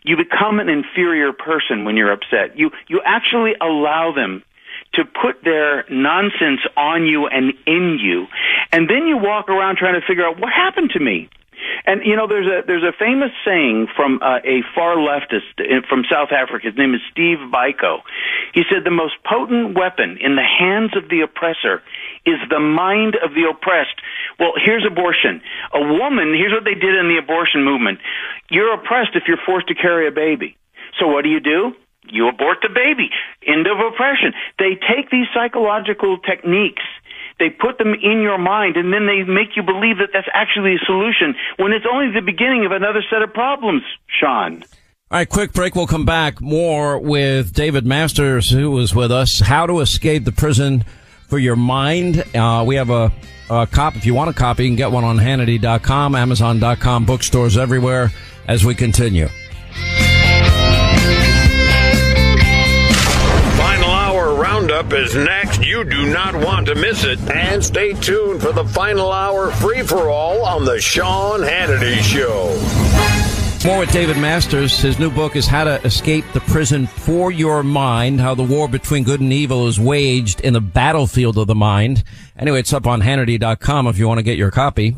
you 0.04 0.18
become 0.18 0.60
an 0.60 0.70
inferior 0.70 1.32
person 1.34 1.86
when 1.86 1.98
you're 1.98 2.12
upset. 2.12 2.58
You 2.58 2.72
you 2.88 3.02
actually 3.06 3.54
allow 3.62 4.14
them 4.14 4.44
to 4.94 5.04
put 5.06 5.44
their 5.44 5.86
nonsense 5.90 6.62
on 6.76 7.06
you 7.06 7.28
and 7.28 7.54
in 7.66 7.98
you, 8.02 8.28
and 8.72 8.90
then 8.90 9.08
you 9.08 9.18
walk 9.18 9.50
around 9.50 9.78
trying 9.78 10.00
to 10.00 10.06
figure 10.06 10.26
out 10.26 10.40
what 10.40 10.52
happened 10.52 10.92
to 10.92 11.00
me. 11.00 11.30
And 11.86 12.02
you 12.06 12.16
know, 12.16 12.28
there's 12.28 12.48
a 12.48 12.66
there's 12.66 12.84
a 12.84 12.94
famous 12.98 13.32
saying 13.46 13.88
from 13.96 14.20
uh, 14.22 14.40
a 14.44 14.62
far 14.76 14.96
leftist 14.96 15.58
uh, 15.60 15.86
from 15.88 16.04
South 16.10 16.32
Africa. 16.32 16.68
His 16.68 16.78
name 16.78 16.94
is 16.94 17.02
Steve 17.12 17.40
Biko. 17.52 18.02
He 18.54 18.64
said 18.70 18.84
the 18.84 18.92
most 18.92 19.16
potent 19.24 19.78
weapon 19.78 20.18
in 20.22 20.36
the 20.36 20.46
hands 20.46 20.96
of 20.96 21.10
the 21.10 21.22
oppressor 21.22 21.82
is 22.26 22.38
the 22.50 22.60
mind 22.60 23.16
of 23.16 23.34
the 23.34 23.50
oppressed. 23.50 23.96
Well, 24.40 24.54
here's 24.58 24.86
abortion. 24.86 25.42
A 25.74 25.82
woman, 25.82 26.34
here's 26.34 26.54
what 26.54 26.66
they 26.66 26.76
did 26.76 26.96
in 26.96 27.08
the 27.08 27.18
abortion 27.18 27.64
movement. 27.64 28.00
You're 28.50 28.74
oppressed 28.74 29.16
if 29.16 29.24
you're 29.28 29.42
forced 29.46 29.68
to 29.68 29.76
carry 29.76 30.08
a 30.08 30.12
baby. 30.12 30.58
So 31.00 31.08
what 31.08 31.24
do 31.24 31.30
you 31.30 31.40
do? 31.40 31.74
You 32.10 32.28
abort 32.28 32.58
the 32.62 32.70
baby. 32.70 33.10
End 33.46 33.68
of 33.68 33.80
oppression. 33.80 34.34
They 34.60 34.76
take 34.76 35.10
these 35.10 35.28
psychological 35.34 36.18
techniques 36.18 36.84
they 37.42 37.50
put 37.50 37.80
them 37.80 37.96
in 37.96 38.22
your 38.22 38.38
mind 38.38 38.78
and 38.78 38.94
then 38.94 39.08
they 39.08 39.24
make 39.24 39.58
you 39.58 39.64
believe 39.64 39.98
that 39.98 40.10
that's 40.14 40.30
actually 40.32 40.76
a 40.76 40.86
solution 40.86 41.34
when 41.58 41.74
it's 41.74 41.86
only 41.92 42.14
the 42.14 42.22
beginning 42.22 42.66
of 42.68 42.72
another 42.72 43.04
set 43.10 43.24
of 43.24 43.34
problems, 43.34 43.82
Sean. 44.08 44.64
All 45.10 45.18
right, 45.18 45.28
quick 45.28 45.52
break. 45.52 45.76
We'll 45.76 45.88
come 45.88 46.06
back 46.06 46.40
more 46.40 47.00
with 47.00 47.52
David 47.52 47.86
Masters, 47.86 48.52
who 48.52 48.70
was 48.70 48.94
with 48.94 49.12
us. 49.12 49.40
How 49.40 49.66
to 49.66 49.80
escape 49.80 50.24
the 50.24 50.32
prison 50.32 50.86
for 51.28 51.40
your 51.40 51.56
mind. 51.56 52.24
Uh, 52.36 52.64
we 52.66 52.76
have 52.76 52.92
a, 52.92 53.12
a 53.50 53.66
copy. 53.66 53.98
If 53.98 54.06
you 54.06 54.14
want 54.14 54.30
a 54.30 54.34
copy, 54.34 54.64
you 54.64 54.70
can 54.70 54.78
get 54.78 54.92
one 54.92 55.04
on 55.04 55.18
Hannity.com, 55.18 56.16
Amazon.com, 56.16 57.06
bookstores 57.06 57.58
everywhere 57.58 58.12
as 58.48 58.64
we 58.64 58.76
continue. 58.76 59.28
Roundup 64.82 65.00
is 65.00 65.16
next. 65.16 65.64
You 65.64 65.84
do 65.84 66.12
not 66.12 66.36
want 66.36 66.68
to 66.68 66.76
miss 66.76 67.04
it. 67.04 67.20
And 67.30 67.64
stay 67.64 67.94
tuned 67.94 68.42
for 68.42 68.52
the 68.52 68.66
final 68.66 69.12
hour 69.12 69.52
free 69.52 69.82
for 69.82 70.10
all 70.10 70.46
on 70.46 70.66
the 70.66 70.80
Sean 70.80 71.42
Hannity 71.42 72.02
Show. 72.02 72.58
More 73.68 73.80
with 73.80 73.92
David 73.92 74.18
Masters. 74.18 74.80
His 74.80 74.98
new 74.98 75.12
book 75.12 75.36
is 75.36 75.46
How 75.46 75.66
to 75.66 75.82
Escape 75.86 76.26
the 76.34 76.40
Prison 76.42 76.88
for 76.88 77.32
Your 77.32 77.62
Mind, 77.62 78.20
how 78.20 78.34
the 78.34 78.44
war 78.44 78.68
between 78.68 79.04
good 79.04 79.22
and 79.22 79.32
evil 79.32 79.68
is 79.68 79.80
waged 79.80 80.42
in 80.42 80.54
the 80.54 80.62
battlefield 80.62 81.38
of 81.38 81.48
the 81.48 81.56
mind. 81.56 82.04
Anyway, 82.38 82.60
it's 82.60 82.74
up 82.74 82.88
on 82.88 83.02
Hannity.com 83.02 83.88
if 83.88 84.00
you 84.00 84.08
want 84.08 84.18
to 84.18 84.24
get 84.24 84.38
your 84.38 84.52
copy. 84.52 84.96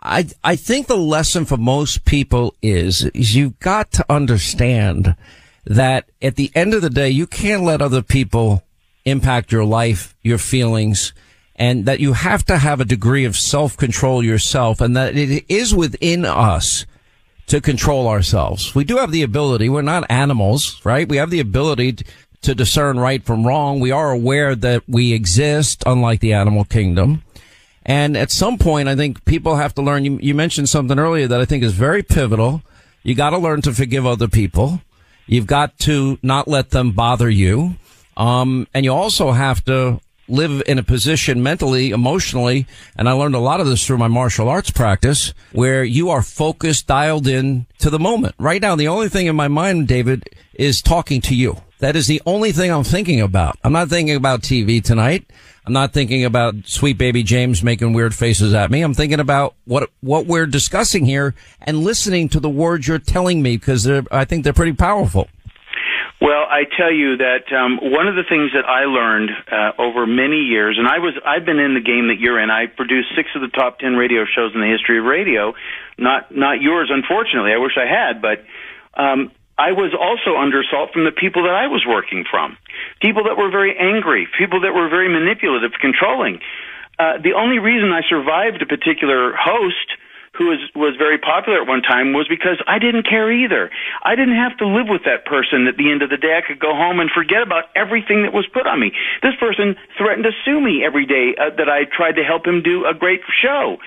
I, 0.00 0.28
I 0.44 0.54
think 0.54 0.86
the 0.86 0.96
lesson 0.96 1.44
for 1.44 1.56
most 1.56 2.04
people 2.04 2.54
is, 2.62 3.06
is 3.06 3.34
you've 3.34 3.58
got 3.58 3.90
to 3.92 4.06
understand 4.08 5.16
that 5.64 6.08
at 6.22 6.36
the 6.36 6.52
end 6.54 6.74
of 6.74 6.82
the 6.82 6.90
day, 6.90 7.10
you 7.10 7.26
can't 7.26 7.64
let 7.64 7.82
other 7.82 8.02
people 8.02 8.62
impact 9.06 9.52
your 9.52 9.64
life, 9.64 10.14
your 10.22 10.38
feelings, 10.38 11.14
and 11.54 11.86
that 11.86 12.00
you 12.00 12.12
have 12.12 12.44
to 12.44 12.58
have 12.58 12.80
a 12.80 12.84
degree 12.84 13.24
of 13.24 13.36
self-control 13.36 14.22
yourself 14.22 14.80
and 14.82 14.94
that 14.94 15.16
it 15.16 15.44
is 15.48 15.74
within 15.74 16.26
us 16.26 16.84
to 17.46 17.60
control 17.60 18.08
ourselves. 18.08 18.74
We 18.74 18.84
do 18.84 18.98
have 18.98 19.12
the 19.12 19.22
ability. 19.22 19.68
We're 19.68 19.82
not 19.82 20.10
animals, 20.10 20.80
right? 20.84 21.08
We 21.08 21.16
have 21.16 21.30
the 21.30 21.40
ability 21.40 21.98
to 22.42 22.54
discern 22.54 22.98
right 22.98 23.24
from 23.24 23.46
wrong. 23.46 23.80
We 23.80 23.90
are 23.90 24.10
aware 24.10 24.54
that 24.54 24.82
we 24.86 25.12
exist, 25.12 25.82
unlike 25.86 26.20
the 26.20 26.34
animal 26.34 26.64
kingdom. 26.64 27.22
And 27.84 28.16
at 28.16 28.32
some 28.32 28.58
point, 28.58 28.88
I 28.88 28.96
think 28.96 29.24
people 29.24 29.56
have 29.56 29.74
to 29.76 29.82
learn. 29.82 30.04
You, 30.04 30.18
you 30.20 30.34
mentioned 30.34 30.68
something 30.68 30.98
earlier 30.98 31.28
that 31.28 31.40
I 31.40 31.44
think 31.44 31.62
is 31.62 31.72
very 31.72 32.02
pivotal. 32.02 32.62
You 33.04 33.14
got 33.14 33.30
to 33.30 33.38
learn 33.38 33.62
to 33.62 33.72
forgive 33.72 34.04
other 34.04 34.28
people. 34.28 34.82
You've 35.26 35.46
got 35.46 35.78
to 35.80 36.18
not 36.22 36.48
let 36.48 36.70
them 36.70 36.92
bother 36.92 37.30
you. 37.30 37.76
Um, 38.16 38.66
and 38.72 38.84
you 38.84 38.92
also 38.92 39.32
have 39.32 39.64
to 39.66 40.00
live 40.28 40.62
in 40.66 40.78
a 40.78 40.82
position 40.82 41.42
mentally, 41.42 41.90
emotionally, 41.90 42.66
and 42.96 43.08
I 43.08 43.12
learned 43.12 43.34
a 43.34 43.40
lot 43.40 43.60
of 43.60 43.66
this 43.66 43.86
through 43.86 43.98
my 43.98 44.08
martial 44.08 44.48
arts 44.48 44.70
practice, 44.70 45.32
where 45.52 45.84
you 45.84 46.10
are 46.10 46.22
focused, 46.22 46.86
dialed 46.86 47.28
in 47.28 47.66
to 47.78 47.90
the 47.90 47.98
moment. 47.98 48.34
Right 48.38 48.60
now, 48.60 48.76
the 48.76 48.88
only 48.88 49.08
thing 49.08 49.26
in 49.26 49.36
my 49.36 49.48
mind, 49.48 49.88
David, 49.88 50.28
is 50.54 50.82
talking 50.82 51.20
to 51.22 51.34
you. 51.34 51.58
That 51.78 51.96
is 51.96 52.06
the 52.06 52.22
only 52.24 52.52
thing 52.52 52.72
I'm 52.72 52.84
thinking 52.84 53.20
about. 53.20 53.58
I'm 53.62 53.72
not 53.72 53.88
thinking 53.88 54.16
about 54.16 54.40
TV 54.40 54.82
tonight. 54.82 55.30
I'm 55.66 55.72
not 55.72 55.92
thinking 55.92 56.24
about 56.24 56.54
sweet 56.64 56.96
baby 56.96 57.22
James 57.22 57.62
making 57.62 57.92
weird 57.92 58.14
faces 58.14 58.54
at 58.54 58.70
me. 58.70 58.82
I'm 58.82 58.94
thinking 58.94 59.18
about 59.18 59.56
what 59.64 59.90
what 60.00 60.26
we're 60.26 60.46
discussing 60.46 61.04
here 61.04 61.34
and 61.60 61.78
listening 61.78 62.28
to 62.30 62.40
the 62.40 62.48
words 62.48 62.86
you're 62.86 63.00
telling 63.00 63.42
me 63.42 63.56
because 63.56 63.86
I 63.86 64.24
think 64.24 64.44
they're 64.44 64.52
pretty 64.52 64.74
powerful. 64.74 65.28
Well, 66.20 66.48
I 66.48 66.64
tell 66.64 66.90
you 66.90 67.18
that 67.18 67.52
um, 67.52 67.76
one 67.92 68.08
of 68.08 68.16
the 68.16 68.24
things 68.24 68.52
that 68.56 68.64
I 68.64 68.88
learned 68.88 69.30
uh, 69.52 69.76
over 69.76 70.06
many 70.06 70.48
years, 70.48 70.80
and 70.80 70.88
I 70.88 70.98
was 70.98 71.12
I've 71.20 71.44
been 71.44 71.60
in 71.60 71.74
the 71.74 71.84
game 71.84 72.08
that 72.08 72.16
you're 72.18 72.40
in. 72.40 72.48
I 72.48 72.66
produced 72.72 73.12
six 73.14 73.28
of 73.36 73.42
the 73.42 73.52
top 73.52 73.80
ten 73.80 74.00
radio 74.00 74.24
shows 74.24 74.52
in 74.54 74.60
the 74.64 74.66
history 74.66 74.98
of 74.98 75.04
radio. 75.04 75.52
Not 75.98 76.32
not 76.32 76.62
yours, 76.62 76.88
unfortunately. 76.88 77.52
I 77.52 77.60
wish 77.60 77.76
I 77.76 77.84
had, 77.84 78.24
but 78.24 78.40
um, 78.96 79.30
I 79.58 79.72
was 79.72 79.92
also 79.92 80.40
under 80.40 80.60
assault 80.60 80.92
from 80.92 81.04
the 81.04 81.12
people 81.12 81.44
that 81.44 81.52
I 81.52 81.68
was 81.68 81.84
working 81.84 82.24
from. 82.24 82.56
People 83.00 83.24
that 83.24 83.36
were 83.36 83.50
very 83.50 83.76
angry, 83.76 84.28
people 84.40 84.60
that 84.64 84.72
were 84.72 84.88
very 84.88 85.12
manipulative, 85.12 85.72
controlling. 85.80 86.40
Uh, 86.98 87.20
the 87.20 87.36
only 87.36 87.58
reason 87.58 87.92
I 87.92 88.00
survived 88.08 88.64
a 88.64 88.66
particular 88.66 89.36
host 89.36 90.00
who 90.36 90.46
was 90.52 90.60
was 90.74 90.94
very 90.96 91.18
popular 91.18 91.60
at 91.62 91.66
one 91.66 91.82
time 91.82 92.12
was 92.12 92.28
because 92.28 92.60
I 92.66 92.78
didn't 92.78 93.08
care 93.08 93.32
either. 93.32 93.70
I 94.04 94.14
didn't 94.14 94.36
have 94.36 94.56
to 94.58 94.66
live 94.66 94.86
with 94.88 95.04
that 95.04 95.24
person 95.24 95.66
at 95.66 95.76
the 95.76 95.90
end 95.90 96.02
of 96.02 96.10
the 96.10 96.16
day. 96.16 96.36
I 96.36 96.46
could 96.46 96.60
go 96.60 96.74
home 96.74 97.00
and 97.00 97.10
forget 97.10 97.42
about 97.42 97.64
everything 97.74 98.22
that 98.22 98.32
was 98.32 98.46
put 98.46 98.66
on 98.66 98.80
me. 98.80 98.92
This 99.22 99.34
person 99.40 99.76
threatened 99.96 100.24
to 100.24 100.32
sue 100.44 100.60
me 100.60 100.84
every 100.84 101.06
day 101.06 101.34
uh, 101.38 101.50
that 101.56 101.68
I 101.68 101.84
tried 101.84 102.16
to 102.16 102.24
help 102.24 102.46
him 102.46 102.62
do 102.62 102.84
a 102.84 102.94
great 102.94 103.20
show. 103.42 103.78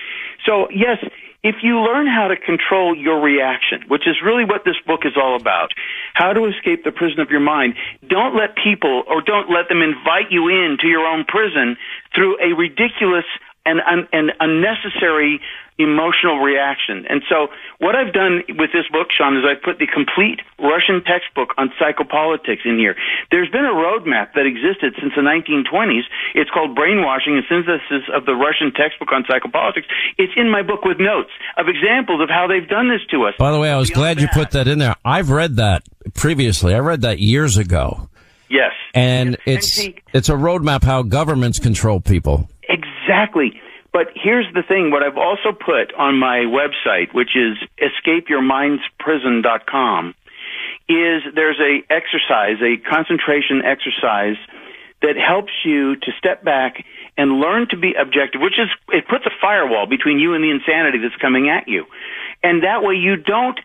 So, 0.44 0.68
yes, 0.70 0.98
if 1.42 1.56
you 1.62 1.80
learn 1.80 2.06
how 2.06 2.28
to 2.28 2.36
control 2.36 2.94
your 2.94 3.20
reaction, 3.20 3.82
which 3.88 4.06
is 4.06 4.20
really 4.22 4.44
what 4.44 4.64
this 4.64 4.76
book 4.86 5.00
is 5.04 5.16
all 5.16 5.36
about, 5.36 5.72
how 6.14 6.32
to 6.32 6.44
escape 6.44 6.84
the 6.84 6.92
prison 6.92 7.20
of 7.20 7.30
your 7.30 7.40
mind, 7.40 7.74
don't 8.08 8.36
let 8.36 8.56
people 8.56 9.04
or 9.08 9.22
don't 9.22 9.48
let 9.48 9.68
them 9.68 9.80
invite 9.80 10.30
you 10.30 10.48
into 10.48 10.86
your 10.86 11.06
own 11.06 11.24
prison 11.24 11.76
through 12.14 12.36
a 12.44 12.54
ridiculous 12.54 13.24
and, 13.64 13.80
and 14.12 14.32
unnecessary 14.40 15.40
emotional 15.80 16.38
reaction. 16.40 17.08
And 17.08 17.22
so 17.28 17.48
what 17.80 17.96
I've 17.96 18.12
done 18.12 18.44
with 18.60 18.70
this 18.72 18.84
book, 18.92 19.08
Sean, 19.10 19.36
is 19.36 19.44
I've 19.48 19.62
put 19.64 19.80
the 19.80 19.88
complete 19.88 20.40
Russian 20.60 21.02
textbook 21.02 21.56
on 21.56 21.72
psychopolitics 21.80 22.68
in 22.68 22.76
here. 22.76 22.94
There's 23.30 23.48
been 23.48 23.64
a 23.64 23.72
roadmap 23.72 24.36
that 24.36 24.44
existed 24.44 24.94
since 25.00 25.16
the 25.16 25.24
1920s. 25.24 26.04
It's 26.34 26.50
called 26.50 26.76
Brainwashing 26.76 27.40
and 27.40 27.44
Synthesis 27.48 28.04
of 28.12 28.26
the 28.26 28.36
Russian 28.36 28.72
Textbook 28.76 29.08
on 29.12 29.24
Psychopolitics. 29.24 29.88
It's 30.18 30.32
in 30.36 30.50
my 30.50 30.62
book 30.62 30.84
with 30.84 31.00
notes 31.00 31.32
of 31.56 31.66
examples 31.68 32.20
of 32.20 32.28
how 32.28 32.46
they've 32.46 32.68
done 32.68 32.88
this 32.92 33.00
to 33.10 33.24
us. 33.24 33.34
By 33.38 33.50
the 33.50 33.58
way, 33.58 33.72
I 33.72 33.78
was 33.78 33.90
glad 33.90 34.18
that, 34.18 34.22
you 34.22 34.28
put 34.28 34.52
that 34.52 34.68
in 34.68 34.78
there. 34.78 34.94
I've 35.04 35.30
read 35.30 35.56
that 35.56 35.82
previously. 36.14 36.74
I 36.74 36.78
read 36.78 37.00
that 37.02 37.18
years 37.18 37.56
ago. 37.56 38.08
Yes. 38.50 38.72
And 38.92 39.36
it's 39.46 39.78
and 39.78 39.94
see, 39.94 40.02
it's 40.12 40.28
a 40.28 40.34
roadmap 40.34 40.82
how 40.82 41.02
governments 41.02 41.60
control 41.60 42.00
people. 42.00 42.50
Exactly. 43.02 43.60
But 43.92 44.08
here's 44.14 44.46
the 44.54 44.62
thing, 44.62 44.90
what 44.90 45.02
I've 45.02 45.18
also 45.18 45.52
put 45.52 45.92
on 45.94 46.16
my 46.16 46.46
website, 46.46 47.12
which 47.12 47.36
is 47.36 47.58
escapeyourmindsprison.com, 47.80 50.14
is 50.88 51.22
there's 51.34 51.60
a 51.60 51.82
exercise, 51.92 52.62
a 52.62 52.76
concentration 52.88 53.62
exercise 53.64 54.36
that 55.02 55.16
helps 55.16 55.52
you 55.64 55.96
to 55.96 56.12
step 56.18 56.44
back 56.44 56.84
and 57.16 57.40
learn 57.40 57.66
to 57.70 57.76
be 57.76 57.94
objective, 57.94 58.40
which 58.40 58.58
is, 58.58 58.68
it 58.90 59.08
puts 59.08 59.26
a 59.26 59.30
firewall 59.40 59.86
between 59.86 60.18
you 60.18 60.34
and 60.34 60.44
the 60.44 60.50
insanity 60.50 60.98
that's 60.98 61.16
coming 61.20 61.48
at 61.48 61.68
you. 61.68 61.86
And 62.42 62.62
that 62.62 62.82
way 62.82 62.94
you 62.94 63.16
don't, 63.16 63.58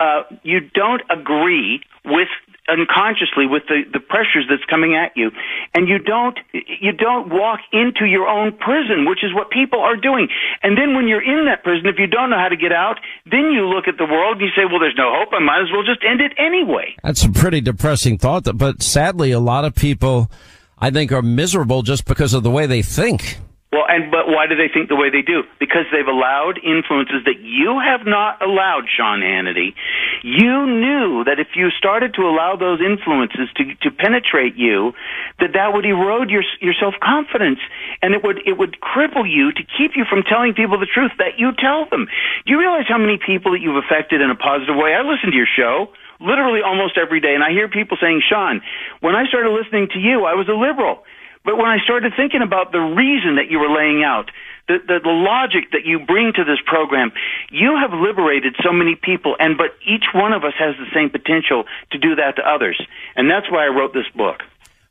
uh, 0.00 0.22
you 0.42 0.60
don't 0.60 1.02
agree 1.10 1.82
with 2.04 2.28
unconsciously 2.68 3.46
with 3.46 3.64
the, 3.68 3.82
the 3.92 4.00
pressures 4.00 4.46
that's 4.48 4.64
coming 4.68 4.94
at 4.94 5.16
you. 5.16 5.30
And 5.74 5.88
you 5.88 5.98
don't, 5.98 6.38
you 6.52 6.92
don't 6.92 7.30
walk 7.30 7.60
into 7.72 8.04
your 8.06 8.26
own 8.28 8.56
prison, 8.56 9.06
which 9.08 9.22
is 9.22 9.34
what 9.34 9.50
people 9.50 9.80
are 9.80 9.96
doing. 9.96 10.28
And 10.62 10.76
then 10.76 10.94
when 10.94 11.08
you're 11.08 11.22
in 11.22 11.46
that 11.46 11.62
prison, 11.62 11.86
if 11.86 11.98
you 11.98 12.06
don't 12.06 12.30
know 12.30 12.38
how 12.38 12.48
to 12.48 12.56
get 12.56 12.72
out, 12.72 12.98
then 13.24 13.52
you 13.52 13.66
look 13.66 13.88
at 13.88 13.98
the 13.98 14.06
world 14.06 14.38
and 14.38 14.42
you 14.42 14.52
say, 14.54 14.64
well, 14.68 14.80
there's 14.80 14.98
no 14.98 15.12
hope. 15.14 15.30
I 15.32 15.40
might 15.40 15.62
as 15.62 15.68
well 15.72 15.82
just 15.82 16.04
end 16.04 16.20
it 16.20 16.32
anyway. 16.38 16.94
That's 17.02 17.24
a 17.24 17.30
pretty 17.30 17.60
depressing 17.60 18.18
thought, 18.18 18.46
but 18.56 18.82
sadly, 18.82 19.32
a 19.32 19.40
lot 19.40 19.64
of 19.64 19.74
people, 19.74 20.30
I 20.78 20.90
think, 20.90 21.12
are 21.12 21.22
miserable 21.22 21.82
just 21.82 22.04
because 22.04 22.34
of 22.34 22.42
the 22.42 22.50
way 22.50 22.66
they 22.66 22.82
think. 22.82 23.38
Well, 23.76 23.84
and 23.92 24.08
but 24.10 24.24
why 24.24 24.48
do 24.48 24.56
they 24.56 24.72
think 24.72 24.88
the 24.88 24.96
way 24.96 25.12
they 25.12 25.20
do? 25.20 25.44
Because 25.60 25.84
they've 25.92 26.08
allowed 26.08 26.56
influences 26.64 27.28
that 27.28 27.44
you 27.44 27.76
have 27.76 28.08
not 28.08 28.40
allowed, 28.40 28.88
Sean 28.88 29.20
Hannity. 29.20 29.76
You 30.24 30.64
knew 30.64 31.24
that 31.28 31.36
if 31.36 31.52
you 31.52 31.68
started 31.76 32.14
to 32.16 32.24
allow 32.24 32.56
those 32.56 32.80
influences 32.80 33.52
to 33.60 33.76
to 33.84 33.90
penetrate 33.92 34.56
you, 34.56 34.96
that 35.44 35.52
that 35.52 35.76
would 35.76 35.84
erode 35.84 36.32
your 36.32 36.40
your 36.64 36.72
self 36.72 36.94
confidence, 37.04 37.60
and 38.00 38.16
it 38.16 38.24
would 38.24 38.40
it 38.48 38.56
would 38.56 38.80
cripple 38.80 39.28
you 39.28 39.52
to 39.52 39.62
keep 39.76 39.92
you 39.92 40.08
from 40.08 40.24
telling 40.24 40.54
people 40.56 40.80
the 40.80 40.88
truth 40.88 41.12
that 41.20 41.36
you 41.36 41.52
tell 41.52 41.84
them. 41.92 42.08
Do 42.46 42.56
you 42.56 42.58
realize 42.58 42.88
how 42.88 42.96
many 42.96 43.20
people 43.20 43.52
that 43.52 43.60
you've 43.60 43.76
affected 43.76 44.24
in 44.24 44.30
a 44.30 44.36
positive 44.40 44.76
way? 44.80 44.96
I 44.96 45.04
listen 45.04 45.32
to 45.32 45.36
your 45.36 45.52
show 45.52 45.92
literally 46.16 46.64
almost 46.64 46.96
every 46.96 47.20
day, 47.20 47.34
and 47.34 47.44
I 47.44 47.52
hear 47.52 47.68
people 47.68 47.98
saying, 48.00 48.22
"Sean, 48.24 48.62
when 49.04 49.14
I 49.14 49.26
started 49.28 49.52
listening 49.52 49.88
to 49.92 49.98
you, 50.00 50.24
I 50.24 50.32
was 50.32 50.48
a 50.48 50.56
liberal." 50.56 51.04
But 51.46 51.56
when 51.56 51.66
I 51.66 51.78
started 51.84 52.12
thinking 52.16 52.42
about 52.42 52.72
the 52.72 52.80
reason 52.80 53.36
that 53.36 53.48
you 53.48 53.60
were 53.60 53.70
laying 53.70 54.02
out, 54.02 54.32
the, 54.66 54.78
the, 54.84 54.98
the 54.98 55.10
logic 55.10 55.70
that 55.70 55.84
you 55.84 56.00
bring 56.00 56.32
to 56.34 56.42
this 56.42 56.58
program, 56.66 57.12
you 57.52 57.78
have 57.80 57.92
liberated 57.92 58.56
so 58.64 58.72
many 58.72 58.96
people, 58.96 59.36
and 59.38 59.56
but 59.56 59.70
each 59.86 60.06
one 60.12 60.32
of 60.32 60.42
us 60.42 60.54
has 60.58 60.74
the 60.76 60.90
same 60.92 61.08
potential 61.08 61.64
to 61.92 61.98
do 61.98 62.16
that 62.16 62.34
to 62.36 62.42
others. 62.42 62.82
And 63.14 63.30
that's 63.30 63.48
why 63.48 63.64
I 63.64 63.68
wrote 63.68 63.94
this 63.94 64.08
book. 64.16 64.42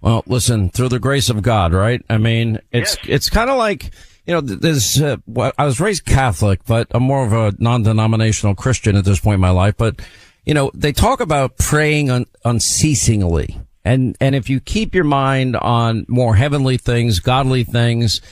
Well, 0.00 0.22
listen, 0.26 0.70
through 0.70 0.88
the 0.88 0.98
grace 0.98 1.30
of 1.30 1.42
God, 1.42 1.72
right? 1.72 2.02
I 2.08 2.18
mean, 2.18 2.58
it's, 2.72 2.96
yes. 3.02 3.06
it's 3.08 3.30
kind 3.30 3.50
of 3.50 3.58
like, 3.58 3.90
you 4.26 4.34
know, 4.34 4.40
there's, 4.40 5.00
uh, 5.00 5.16
I 5.58 5.64
was 5.64 5.80
raised 5.80 6.06
Catholic, 6.06 6.64
but 6.66 6.86
I'm 6.92 7.02
more 7.02 7.24
of 7.24 7.32
a 7.32 7.54
non-denominational 7.58 8.54
Christian 8.54 8.96
at 8.96 9.04
this 9.04 9.20
point 9.20 9.34
in 9.34 9.40
my 9.40 9.50
life. 9.50 9.76
But, 9.76 10.00
you 10.46 10.54
know, 10.54 10.70
they 10.74 10.92
talk 10.92 11.20
about 11.20 11.58
praying 11.58 12.10
un- 12.10 12.26
unceasingly. 12.44 13.60
And, 13.84 14.16
and 14.20 14.34
if 14.34 14.48
you 14.48 14.60
keep 14.60 14.94
your 14.94 15.04
mind 15.04 15.56
on 15.56 16.06
more 16.08 16.36
heavenly 16.36 16.78
things, 16.78 17.20
godly 17.20 17.64
things, 17.64 18.22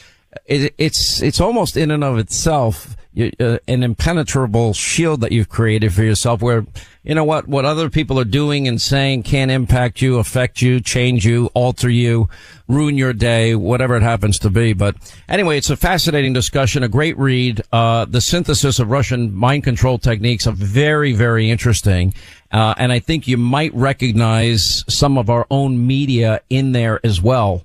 it, 0.46 0.74
it's, 0.78 1.20
it's 1.20 1.40
almost 1.40 1.76
in 1.76 1.90
and 1.90 2.02
of 2.02 2.16
itself 2.16 2.96
uh, 3.18 3.58
an 3.68 3.82
impenetrable 3.82 4.72
shield 4.72 5.20
that 5.20 5.32
you've 5.32 5.48
created 5.48 5.92
for 5.92 6.02
yourself 6.02 6.40
where, 6.40 6.64
you 7.02 7.14
know 7.14 7.24
what, 7.24 7.46
what 7.46 7.64
other 7.64 7.90
people 7.90 8.18
are 8.18 8.24
doing 8.24 8.66
and 8.66 8.80
saying 8.80 9.22
can't 9.22 9.50
impact 9.50 10.00
you, 10.00 10.18
affect 10.18 10.62
you, 10.62 10.80
change 10.80 11.26
you, 11.26 11.50
alter 11.52 11.90
you, 11.90 12.30
ruin 12.68 12.96
your 12.96 13.12
day, 13.12 13.54
whatever 13.54 13.96
it 13.96 14.02
happens 14.02 14.38
to 14.38 14.48
be. 14.48 14.72
But 14.72 14.96
anyway, 15.28 15.58
it's 15.58 15.68
a 15.68 15.76
fascinating 15.76 16.32
discussion, 16.32 16.82
a 16.82 16.88
great 16.88 17.18
read. 17.18 17.60
Uh, 17.70 18.06
the 18.06 18.20
synthesis 18.20 18.78
of 18.78 18.90
Russian 18.90 19.34
mind 19.34 19.64
control 19.64 19.98
techniques 19.98 20.46
are 20.46 20.52
very, 20.52 21.12
very 21.12 21.50
interesting. 21.50 22.14
Uh, 22.50 22.74
and 22.78 22.92
I 22.92 22.98
think 22.98 23.28
you 23.28 23.36
might 23.36 23.74
recognize 23.74 24.84
some 24.88 25.18
of 25.18 25.28
our 25.28 25.46
own 25.50 25.86
media 25.86 26.40
in 26.48 26.72
there 26.72 26.98
as 27.04 27.20
well 27.20 27.62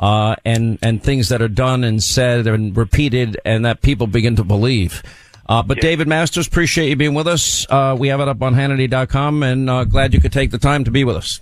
uh, 0.00 0.34
and 0.44 0.78
and 0.82 1.02
things 1.02 1.28
that 1.28 1.40
are 1.40 1.48
done 1.48 1.84
and 1.84 2.02
said 2.02 2.46
and 2.46 2.76
repeated, 2.76 3.38
and 3.44 3.64
that 3.64 3.82
people 3.82 4.06
begin 4.06 4.34
to 4.36 4.44
believe. 4.44 5.02
Uh, 5.48 5.62
but 5.62 5.76
yeah. 5.78 5.82
David 5.82 6.08
Masters, 6.08 6.46
appreciate 6.46 6.88
you 6.88 6.96
being 6.96 7.14
with 7.14 7.26
us. 7.26 7.66
Uh, 7.68 7.96
we 7.98 8.08
have 8.08 8.20
it 8.20 8.28
up 8.28 8.40
on 8.40 8.54
Hannity.com, 8.54 9.42
and 9.42 9.68
uh, 9.68 9.84
glad 9.84 10.14
you 10.14 10.20
could 10.20 10.32
take 10.32 10.52
the 10.52 10.58
time 10.58 10.84
to 10.84 10.90
be 10.90 11.04
with 11.04 11.16
us. 11.16 11.40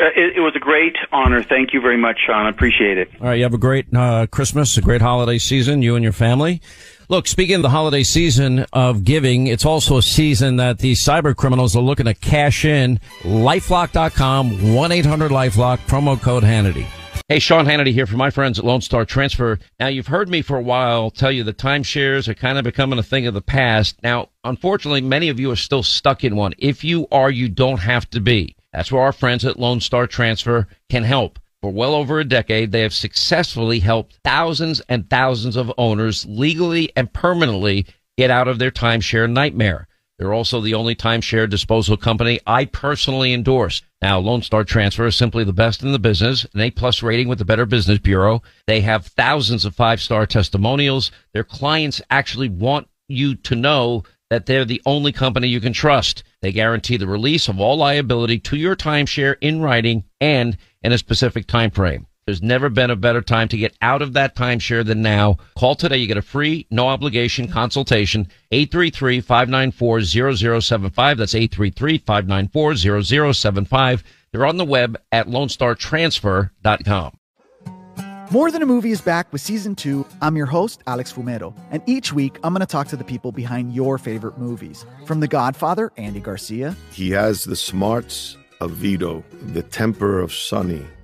Uh, 0.00 0.04
it, 0.16 0.36
it 0.36 0.40
was 0.40 0.54
a 0.56 0.60
great 0.60 0.96
honor. 1.12 1.42
Thank 1.42 1.72
you 1.72 1.80
very 1.80 1.98
much, 1.98 2.18
Sean. 2.26 2.46
I 2.46 2.50
appreciate 2.50 2.98
it. 2.98 3.10
All 3.20 3.26
right, 3.26 3.34
you 3.34 3.42
have 3.42 3.54
a 3.54 3.58
great 3.58 3.94
uh, 3.94 4.26
Christmas, 4.28 4.76
a 4.76 4.80
great 4.80 5.02
holiday 5.02 5.38
season, 5.38 5.82
you 5.82 5.94
and 5.94 6.02
your 6.02 6.12
family. 6.12 6.62
Look, 7.10 7.26
speaking 7.26 7.56
of 7.56 7.62
the 7.62 7.70
holiday 7.70 8.02
season 8.02 8.66
of 8.72 9.04
giving, 9.04 9.46
it's 9.46 9.64
also 9.64 9.98
a 9.98 10.02
season 10.02 10.56
that 10.56 10.78
the 10.78 10.92
cyber 10.92 11.34
criminals 11.34 11.74
are 11.76 11.82
looking 11.82 12.06
to 12.06 12.14
cash 12.14 12.64
in. 12.64 13.00
Lifelock.com, 13.22 14.50
1-800-LifeLock, 14.50 15.78
promo 15.86 16.20
code 16.20 16.44
Hannity. 16.44 16.86
Hey, 17.30 17.40
Sean 17.40 17.66
Hannity 17.66 17.92
here 17.92 18.06
from 18.06 18.16
my 18.16 18.30
friends 18.30 18.58
at 18.58 18.64
Lone 18.64 18.80
Star 18.80 19.04
Transfer. 19.04 19.58
Now, 19.78 19.88
you've 19.88 20.06
heard 20.06 20.30
me 20.30 20.40
for 20.40 20.56
a 20.56 20.62
while 20.62 21.10
tell 21.10 21.30
you 21.30 21.44
the 21.44 21.52
timeshares 21.52 22.26
are 22.26 22.32
kind 22.32 22.56
of 22.56 22.64
becoming 22.64 22.98
a 22.98 23.02
thing 23.02 23.26
of 23.26 23.34
the 23.34 23.42
past. 23.42 24.02
Now, 24.02 24.30
unfortunately, 24.44 25.02
many 25.02 25.28
of 25.28 25.38
you 25.38 25.50
are 25.50 25.56
still 25.56 25.82
stuck 25.82 26.24
in 26.24 26.36
one. 26.36 26.54
If 26.56 26.84
you 26.84 27.06
are, 27.12 27.30
you 27.30 27.50
don't 27.50 27.80
have 27.80 28.08
to 28.12 28.20
be. 28.20 28.56
That's 28.72 28.90
where 28.90 29.02
our 29.02 29.12
friends 29.12 29.44
at 29.44 29.58
Lone 29.58 29.80
Star 29.80 30.06
Transfer 30.06 30.68
can 30.88 31.04
help. 31.04 31.38
For 31.60 31.70
well 31.70 31.94
over 31.94 32.18
a 32.18 32.24
decade, 32.24 32.72
they 32.72 32.80
have 32.80 32.94
successfully 32.94 33.80
helped 33.80 34.18
thousands 34.24 34.80
and 34.88 35.10
thousands 35.10 35.56
of 35.56 35.70
owners 35.76 36.24
legally 36.24 36.90
and 36.96 37.12
permanently 37.12 37.84
get 38.16 38.30
out 38.30 38.48
of 38.48 38.58
their 38.58 38.70
timeshare 38.70 39.30
nightmare. 39.30 39.86
They're 40.18 40.34
also 40.34 40.60
the 40.60 40.74
only 40.74 40.96
timeshare 40.96 41.48
disposal 41.48 41.96
company 41.96 42.40
I 42.46 42.64
personally 42.64 43.32
endorse. 43.32 43.82
Now, 44.02 44.18
Lone 44.18 44.42
Star 44.42 44.64
Transfer 44.64 45.06
is 45.06 45.14
simply 45.14 45.44
the 45.44 45.52
best 45.52 45.82
in 45.82 45.92
the 45.92 45.98
business, 45.98 46.44
an 46.54 46.60
A 46.60 46.70
plus 46.70 47.02
rating 47.02 47.28
with 47.28 47.38
the 47.38 47.44
Better 47.44 47.66
Business 47.66 47.98
Bureau. 47.98 48.42
They 48.66 48.80
have 48.80 49.06
thousands 49.06 49.64
of 49.64 49.76
five 49.76 50.00
star 50.00 50.26
testimonials. 50.26 51.12
Their 51.32 51.44
clients 51.44 52.02
actually 52.10 52.48
want 52.48 52.88
you 53.08 53.36
to 53.36 53.54
know 53.54 54.02
that 54.30 54.46
they're 54.46 54.64
the 54.64 54.82
only 54.84 55.12
company 55.12 55.48
you 55.48 55.60
can 55.60 55.72
trust. 55.72 56.22
They 56.42 56.52
guarantee 56.52 56.96
the 56.96 57.06
release 57.06 57.48
of 57.48 57.60
all 57.60 57.76
liability 57.76 58.40
to 58.40 58.56
your 58.56 58.76
timeshare 58.76 59.36
in 59.40 59.60
writing 59.60 60.04
and 60.20 60.56
in 60.82 60.92
a 60.92 60.98
specific 60.98 61.46
time 61.46 61.70
frame. 61.70 62.06
There's 62.28 62.42
never 62.42 62.68
been 62.68 62.90
a 62.90 62.96
better 62.96 63.22
time 63.22 63.48
to 63.48 63.56
get 63.56 63.74
out 63.80 64.02
of 64.02 64.12
that 64.12 64.36
timeshare 64.36 64.84
than 64.84 65.00
now. 65.00 65.38
Call 65.56 65.74
today. 65.74 65.96
You 65.96 66.06
get 66.06 66.18
a 66.18 66.22
free, 66.22 66.66
no 66.70 66.88
obligation 66.88 67.48
consultation. 67.48 68.28
833-594-0075. 68.52 71.16
That's 71.16 71.32
833-594-0075. 71.32 74.02
They're 74.30 74.44
on 74.44 74.58
the 74.58 74.66
web 74.66 75.00
at 75.10 75.28
lonestartransfer.com. 75.28 77.18
More 78.30 78.50
Than 78.50 78.60
a 78.60 78.66
Movie 78.66 78.90
is 78.90 79.00
back 79.00 79.32
with 79.32 79.40
season 79.40 79.74
two. 79.74 80.04
I'm 80.20 80.36
your 80.36 80.44
host, 80.44 80.82
Alex 80.86 81.10
Fumero, 81.10 81.58
and 81.70 81.82
each 81.86 82.12
week 82.12 82.38
I'm 82.44 82.52
going 82.52 82.60
to 82.60 82.66
talk 82.66 82.88
to 82.88 82.96
the 82.96 83.04
people 83.04 83.32
behind 83.32 83.72
your 83.72 83.96
favorite 83.96 84.36
movies. 84.36 84.84
From 85.06 85.20
The 85.20 85.28
Godfather, 85.28 85.92
Andy 85.96 86.20
Garcia. 86.20 86.76
He 86.92 87.10
has 87.12 87.44
the 87.44 87.56
smarts 87.56 88.36
of 88.60 88.72
Vito, 88.72 89.24
the 89.54 89.62
temper 89.62 90.20
of 90.20 90.34
Sonny, 90.34 90.84